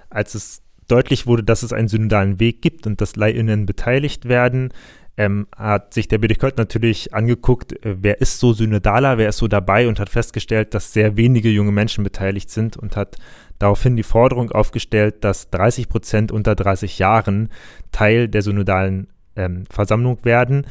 als 0.09 0.35
es 0.35 0.61
deutlich 0.87 1.27
wurde, 1.27 1.43
dass 1.43 1.63
es 1.63 1.73
einen 1.73 1.87
synodalen 1.87 2.39
Weg 2.39 2.61
gibt 2.61 2.87
und 2.87 3.01
dass 3.01 3.15
LeihInnen 3.15 3.65
beteiligt 3.65 4.27
werden. 4.27 4.73
Ähm, 5.19 5.47
hat 5.55 5.95
sich 5.95 6.07
der 6.07 6.19
BDK 6.19 6.55
natürlich 6.57 7.13
angeguckt, 7.13 7.73
äh, 7.83 7.95
wer 7.99 8.21
ist 8.21 8.39
so 8.39 8.53
synodaler, 8.53 9.17
wer 9.17 9.29
ist 9.29 9.37
so 9.37 9.47
dabei 9.47 9.87
und 9.87 9.99
hat 9.99 10.09
festgestellt, 10.09 10.75
dass 10.75 10.93
sehr 10.93 11.17
wenige 11.17 11.49
junge 11.49 11.71
Menschen 11.71 12.03
beteiligt 12.03 12.51
sind 12.51 12.77
und 12.77 12.95
hat 12.95 13.15
daraufhin 13.57 13.95
die 13.95 14.03
Forderung 14.03 14.51
aufgestellt, 14.51 15.23
dass 15.23 15.49
30 15.49 15.89
Prozent 15.89 16.31
unter 16.31 16.53
30 16.53 16.99
Jahren 16.99 17.49
Teil 17.91 18.27
der 18.27 18.43
synodalen 18.43 19.07
ähm, 19.35 19.63
Versammlung 19.71 20.23
werden. 20.23 20.67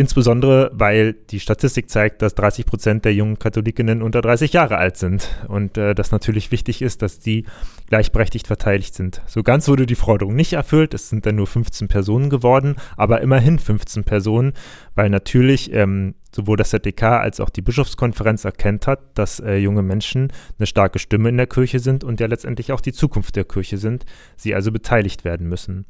Insbesondere, 0.00 0.70
weil 0.74 1.12
die 1.12 1.40
Statistik 1.40 1.90
zeigt, 1.90 2.22
dass 2.22 2.36
30 2.36 2.66
Prozent 2.66 3.04
der 3.04 3.12
jungen 3.14 3.40
Katholikinnen 3.40 4.00
unter 4.00 4.20
30 4.20 4.52
Jahre 4.52 4.78
alt 4.78 4.96
sind 4.96 5.28
und 5.48 5.76
äh, 5.76 5.92
das 5.92 6.12
natürlich 6.12 6.52
wichtig 6.52 6.82
ist, 6.82 7.02
dass 7.02 7.18
die 7.18 7.46
gleichberechtigt 7.88 8.46
verteidigt 8.46 8.94
sind. 8.94 9.22
So 9.26 9.42
ganz 9.42 9.66
wurde 9.66 9.86
die 9.86 9.96
Forderung 9.96 10.36
nicht 10.36 10.52
erfüllt, 10.52 10.94
es 10.94 11.08
sind 11.08 11.26
dann 11.26 11.34
nur 11.34 11.48
15 11.48 11.88
Personen 11.88 12.30
geworden, 12.30 12.76
aber 12.96 13.22
immerhin 13.22 13.58
15 13.58 14.04
Personen, 14.04 14.52
weil 14.94 15.10
natürlich 15.10 15.72
ähm, 15.72 16.14
sowohl 16.32 16.56
das 16.56 16.70
ZDK 16.70 17.02
als 17.02 17.40
auch 17.40 17.50
die 17.50 17.62
Bischofskonferenz 17.62 18.44
erkennt 18.44 18.86
hat, 18.86 19.00
dass 19.18 19.40
äh, 19.40 19.56
junge 19.56 19.82
Menschen 19.82 20.32
eine 20.60 20.66
starke 20.66 21.00
Stimme 21.00 21.28
in 21.28 21.38
der 21.38 21.48
Kirche 21.48 21.80
sind 21.80 22.04
und 22.04 22.20
ja 22.20 22.28
letztendlich 22.28 22.70
auch 22.70 22.80
die 22.80 22.92
Zukunft 22.92 23.34
der 23.34 23.44
Kirche 23.44 23.78
sind, 23.78 24.04
sie 24.36 24.54
also 24.54 24.70
beteiligt 24.70 25.24
werden 25.24 25.48
müssen. 25.48 25.86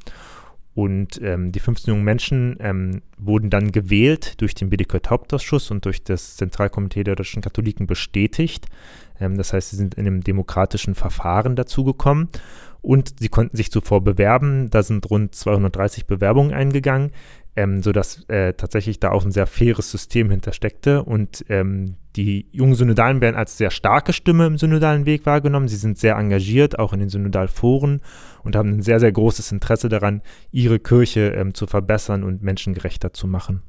Und 0.79 1.21
ähm, 1.25 1.51
die 1.51 1.59
15 1.59 1.91
jungen 1.91 2.05
Menschen 2.05 2.57
ähm, 2.61 3.03
wurden 3.19 3.51
dann 3.51 3.73
gewählt 3.73 4.41
durch 4.41 4.55
den 4.55 4.71
BDK-Hauptausschuss 4.71 5.73
und 5.73 5.85
durch 5.85 6.05
das 6.05 6.37
Zentralkomitee 6.37 7.03
der 7.03 7.17
deutschen 7.17 7.43
Katholiken 7.43 7.89
bestätigt. 7.89 8.67
Ähm, 9.19 9.37
das 9.37 9.53
heißt, 9.53 9.71
sie 9.71 9.77
sind 9.77 9.97
in 9.97 10.07
einem 10.07 10.23
demokratischen 10.23 10.95
Verfahren 10.95 11.57
dazugekommen 11.57 12.29
und 12.81 13.19
sie 13.19 13.29
konnten 13.29 13.57
sich 13.57 13.73
zuvor 13.73 14.05
bewerben. 14.05 14.71
Da 14.71 14.85
sind 14.85 15.11
rund 15.11 15.35
230 15.35 16.07
Bewerbungen 16.07 16.55
eingegangen 16.55 17.11
ähm, 17.59 17.83
sodass 17.83 18.23
äh, 18.29 18.53
tatsächlich 18.53 19.01
da 19.01 19.11
auch 19.11 19.25
ein 19.25 19.33
sehr 19.33 19.49
faires 19.49 19.91
System 19.91 20.31
hintersteckte 20.31 21.03
und 21.03 21.45
ähm, 21.49 21.97
die 22.15 22.47
jungen 22.53 22.77
Synodalen 22.77 23.21
werden 23.21 23.35
als 23.35 23.59
sehr 23.59 23.73
starke 23.73 24.13
Stimme 24.13 24.47
im 24.47 24.59
synodalen 24.59 25.07
Weg 25.07 25.27
wahrgenommen. 25.27 25.67
Sie 25.67 25.75
sind 25.75 25.99
sehr 25.99 26.15
engagiert, 26.15 26.79
auch 26.79 26.93
in 26.93 27.01
den 27.01 27.09
Synodalforen 27.09 28.01
und 28.45 28.55
haben 28.55 28.75
ein 28.75 28.83
sehr, 28.83 29.01
sehr 29.01 29.11
großes 29.11 29.51
Interesse 29.51 29.89
daran, 29.89 30.23
ihre 30.53 30.79
Kirche 30.79 31.31
ähm, 31.31 31.53
zu 31.53 31.67
verbessern 31.67 32.23
und 32.23 32.45
menschengerechter 32.45 33.13
zu 33.13 33.27
machen. 33.27 33.63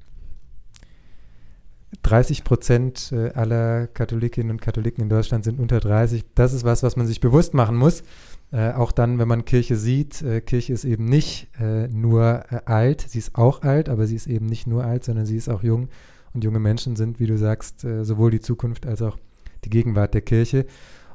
30 2.04 2.43
Prozent 2.43 3.12
äh, 3.12 3.32
aller 3.32 3.88
Katholikinnen 3.88 4.52
und 4.52 4.62
Katholiken 4.62 5.02
in 5.02 5.10
Deutschland 5.10 5.43
sind 5.43 5.60
unter 5.60 5.80
30. 5.80 6.23
Das 6.36 6.54
ist 6.54 6.63
was, 6.63 6.84
was 6.84 6.95
man 6.95 7.08
sich 7.08 7.19
bewusst 7.19 7.54
machen 7.54 7.75
muss. 7.75 8.04
Äh, 8.52 8.71
auch 8.73 8.91
dann, 8.91 9.19
wenn 9.19 9.28
man 9.28 9.45
Kirche 9.45 9.75
sieht, 9.75 10.21
äh, 10.21 10.41
Kirche 10.41 10.73
ist 10.73 10.86
eben 10.86 11.06
nicht 11.06 11.49
äh, 11.60 11.88
nur 11.88 12.43
äh, 12.49 12.62
alt, 12.65 13.06
sie 13.08 13.19
ist 13.19 13.36
auch 13.36 13.62
alt, 13.62 13.89
aber 13.89 14.08
sie 14.08 14.15
ist 14.15 14.28
eben 14.28 14.45
nicht 14.45 14.67
nur 14.67 14.84
alt, 14.84 15.04
sondern 15.04 15.25
sie 15.25 15.38
ist 15.38 15.49
auch 15.49 15.63
jung. 15.63 15.89
Und 16.34 16.43
junge 16.43 16.60
Menschen 16.60 16.95
sind, 16.95 17.19
wie 17.19 17.25
du 17.25 17.38
sagst, 17.38 17.84
äh, 17.84 18.04
sowohl 18.06 18.32
die 18.32 18.39
Zukunft 18.39 18.86
als 18.86 19.02
auch 19.02 19.17
die 19.65 19.69
Gegenwart 19.69 20.13
der 20.13 20.21
Kirche. 20.21 20.65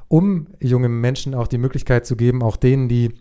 Um 0.07 0.47
jungen 0.59 1.01
Menschen 1.01 1.33
auch 1.33 1.47
die 1.47 1.57
Möglichkeit 1.57 2.05
zu 2.05 2.15
geben, 2.15 2.43
auch 2.43 2.57
denen, 2.57 2.89
die 2.89 3.11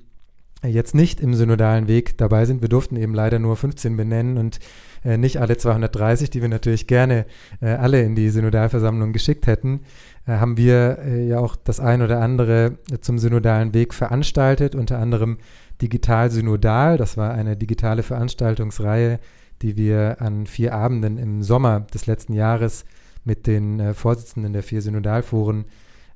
jetzt 0.67 0.95
nicht 0.95 1.21
im 1.21 1.35
synodalen 1.35 1.89
Weg 1.89 2.19
dabei 2.19 2.45
sind, 2.45 2.63
wir 2.63 2.69
durften 2.69 2.97
eben 2.97 3.15
leider 3.15 3.39
nur 3.39 3.57
15 3.57 3.97
benennen 3.97 4.39
und 4.39 4.59
äh, 5.05 5.17
nicht 5.17 5.41
alle 5.41 5.57
230, 5.57 6.31
die 6.31 6.43
wir 6.43 6.49
natürlich 6.49 6.87
gerne 6.87 7.27
alle 7.61 8.03
in 8.03 8.15
die 8.15 8.31
Synodalversammlung 8.31 9.13
geschickt 9.13 9.47
hätten, 9.47 9.81
äh, 10.27 10.33
haben 10.33 10.57
wir 10.57 10.99
äh, 10.99 11.27
ja 11.27 11.39
auch 11.39 11.57
das 11.57 11.81
ein 11.81 12.03
oder 12.03 12.21
andere 12.21 12.79
zum 13.01 13.19
synodalen 13.19 13.75
Weg 13.75 13.95
veranstaltet, 13.95 14.75
unter 14.75 14.99
anderem 14.99 15.39
Digital 15.83 16.31
Synodal. 16.31 16.97
Das 16.97 17.17
war 17.17 17.33
eine 17.33 17.57
digitale 17.57 18.03
Veranstaltungsreihe, 18.03 19.19
die 19.63 19.77
wir 19.77 20.17
an 20.21 20.47
vier 20.47 20.75
Abenden 20.75 21.19
im 21.19 21.43
Sommer 21.43 21.81
des 21.81 22.07
letzten 22.07 22.33
Jahres 22.33 22.85
mit 23.25 23.47
den 23.47 23.81
äh, 23.81 23.95
Vorsitzenden 23.95 24.53
der 24.53 24.63
vier 24.63 24.83
Synodalforen 24.83 25.65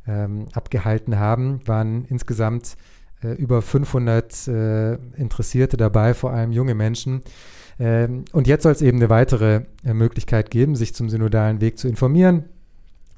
ähm, 0.06 0.46
abgehalten 0.52 1.18
haben. 1.18 1.60
Waren 1.66 2.04
insgesamt 2.06 2.76
äh, 2.76 2.97
über 3.22 3.62
500 3.62 4.48
äh, 4.48 4.94
Interessierte 5.16 5.76
dabei, 5.76 6.14
vor 6.14 6.32
allem 6.32 6.52
junge 6.52 6.74
Menschen. 6.74 7.22
Ähm, 7.80 8.24
und 8.32 8.46
jetzt 8.46 8.62
soll 8.64 8.72
es 8.72 8.82
eben 8.82 8.98
eine 8.98 9.10
weitere 9.10 9.62
äh, 9.84 9.94
Möglichkeit 9.94 10.50
geben, 10.50 10.76
sich 10.76 10.94
zum 10.94 11.08
synodalen 11.08 11.60
Weg 11.60 11.78
zu 11.78 11.88
informieren, 11.88 12.44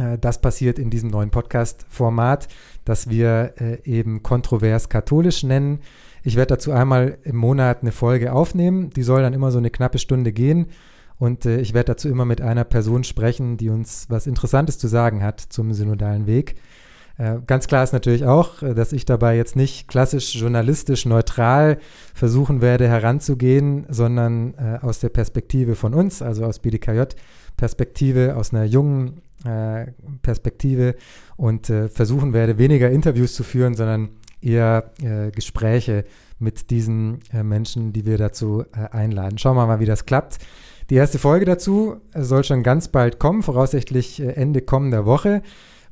Äh, 0.00 0.18
das 0.18 0.40
passiert 0.40 0.78
in 0.78 0.90
diesem 0.90 1.10
neuen 1.10 1.30
Podcast-Format, 1.30 2.48
das 2.84 3.08
wir 3.08 3.54
äh, 3.58 3.78
eben 3.84 4.22
kontrovers 4.22 4.88
katholisch 4.88 5.42
nennen. 5.44 5.80
Ich 6.22 6.36
werde 6.36 6.54
dazu 6.54 6.72
einmal 6.72 7.18
im 7.22 7.36
Monat 7.36 7.82
eine 7.82 7.92
Folge 7.92 8.32
aufnehmen. 8.32 8.90
Die 8.90 9.02
soll 9.02 9.22
dann 9.22 9.34
immer 9.34 9.50
so 9.52 9.58
eine 9.58 9.70
knappe 9.70 9.98
Stunde 9.98 10.32
gehen. 10.32 10.66
Und 11.18 11.44
äh, 11.44 11.60
ich 11.60 11.74
werde 11.74 11.92
dazu 11.92 12.08
immer 12.08 12.24
mit 12.24 12.40
einer 12.40 12.64
Person 12.64 13.04
sprechen, 13.04 13.56
die 13.56 13.68
uns 13.68 14.06
was 14.08 14.26
Interessantes 14.26 14.78
zu 14.78 14.88
sagen 14.88 15.22
hat 15.22 15.40
zum 15.40 15.72
synodalen 15.74 16.26
Weg. 16.26 16.56
Äh, 17.20 17.40
ganz 17.46 17.66
klar 17.66 17.84
ist 17.84 17.92
natürlich 17.92 18.24
auch, 18.24 18.62
äh, 18.62 18.74
dass 18.74 18.94
ich 18.94 19.04
dabei 19.04 19.36
jetzt 19.36 19.54
nicht 19.54 19.88
klassisch 19.88 20.34
journalistisch 20.34 21.04
neutral 21.04 21.78
versuchen 22.14 22.62
werde 22.62 22.88
heranzugehen, 22.88 23.84
sondern 23.90 24.54
äh, 24.54 24.78
aus 24.80 25.00
der 25.00 25.10
Perspektive 25.10 25.74
von 25.74 25.92
uns, 25.92 26.22
also 26.22 26.46
aus 26.46 26.60
BDKJ-Perspektive, 26.60 28.36
aus 28.36 28.54
einer 28.54 28.64
jungen 28.64 29.22
Perspektive 30.20 30.96
und 31.38 31.68
versuchen 31.68 32.34
werde, 32.34 32.58
weniger 32.58 32.90
Interviews 32.90 33.32
zu 33.32 33.42
führen, 33.42 33.74
sondern 33.74 34.10
eher 34.42 34.92
Gespräche 35.34 36.04
mit 36.38 36.68
diesen 36.68 37.20
Menschen, 37.32 37.94
die 37.94 38.04
wir 38.04 38.18
dazu 38.18 38.64
einladen. 38.90 39.38
Schauen 39.38 39.56
wir 39.56 39.66
mal, 39.66 39.80
wie 39.80 39.86
das 39.86 40.04
klappt. 40.04 40.40
Die 40.90 40.96
erste 40.96 41.18
Folge 41.18 41.46
dazu 41.46 42.02
soll 42.14 42.44
schon 42.44 42.62
ganz 42.62 42.88
bald 42.88 43.18
kommen, 43.18 43.42
voraussichtlich 43.42 44.20
Ende 44.20 44.60
kommender 44.60 45.06
Woche. 45.06 45.40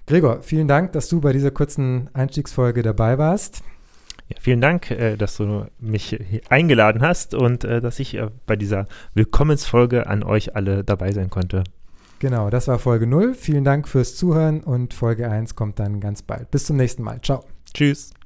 Gregor, 0.08 0.41
vielen 0.41 0.67
Dank, 0.67 0.91
dass 0.91 1.10
du 1.10 1.21
bei 1.21 1.34
dieser 1.34 1.49
kurzen 1.51 2.10
Einstiegsfolge 2.13 2.84
dabei 2.84 3.17
warst. 3.17 3.63
Ja, 4.27 4.38
vielen 4.39 4.61
Dank, 4.61 4.89
äh, 4.89 5.17
dass 5.17 5.38
du 5.38 5.65
mich 5.79 6.19
eingeladen 6.49 7.01
hast 7.01 7.35
und 7.35 7.63
äh, 7.63 7.79
dass 7.79 7.99
ich 7.99 8.15
äh, 8.15 8.29
bei 8.47 8.55
dieser 8.55 8.88
Willkommensfolge 9.13 10.07
an 10.07 10.23
euch 10.23 10.55
alle 10.55 10.83
dabei 10.83 11.11
sein 11.11 11.29
konnte. 11.29 11.63
Genau, 12.19 12.49
das 12.49 12.67
war 12.67 12.79
Folge 12.79 13.05
0. 13.05 13.35
Vielen 13.35 13.63
Dank 13.63 13.88
fürs 13.88 14.15
Zuhören 14.15 14.61
und 14.61 14.93
Folge 14.93 15.29
1 15.29 15.55
kommt 15.55 15.79
dann 15.79 15.99
ganz 15.99 16.23
bald. 16.23 16.49
Bis 16.49 16.65
zum 16.65 16.77
nächsten 16.77 17.03
Mal. 17.03 17.21
Ciao. 17.21 17.43
Tschüss. 17.73 18.15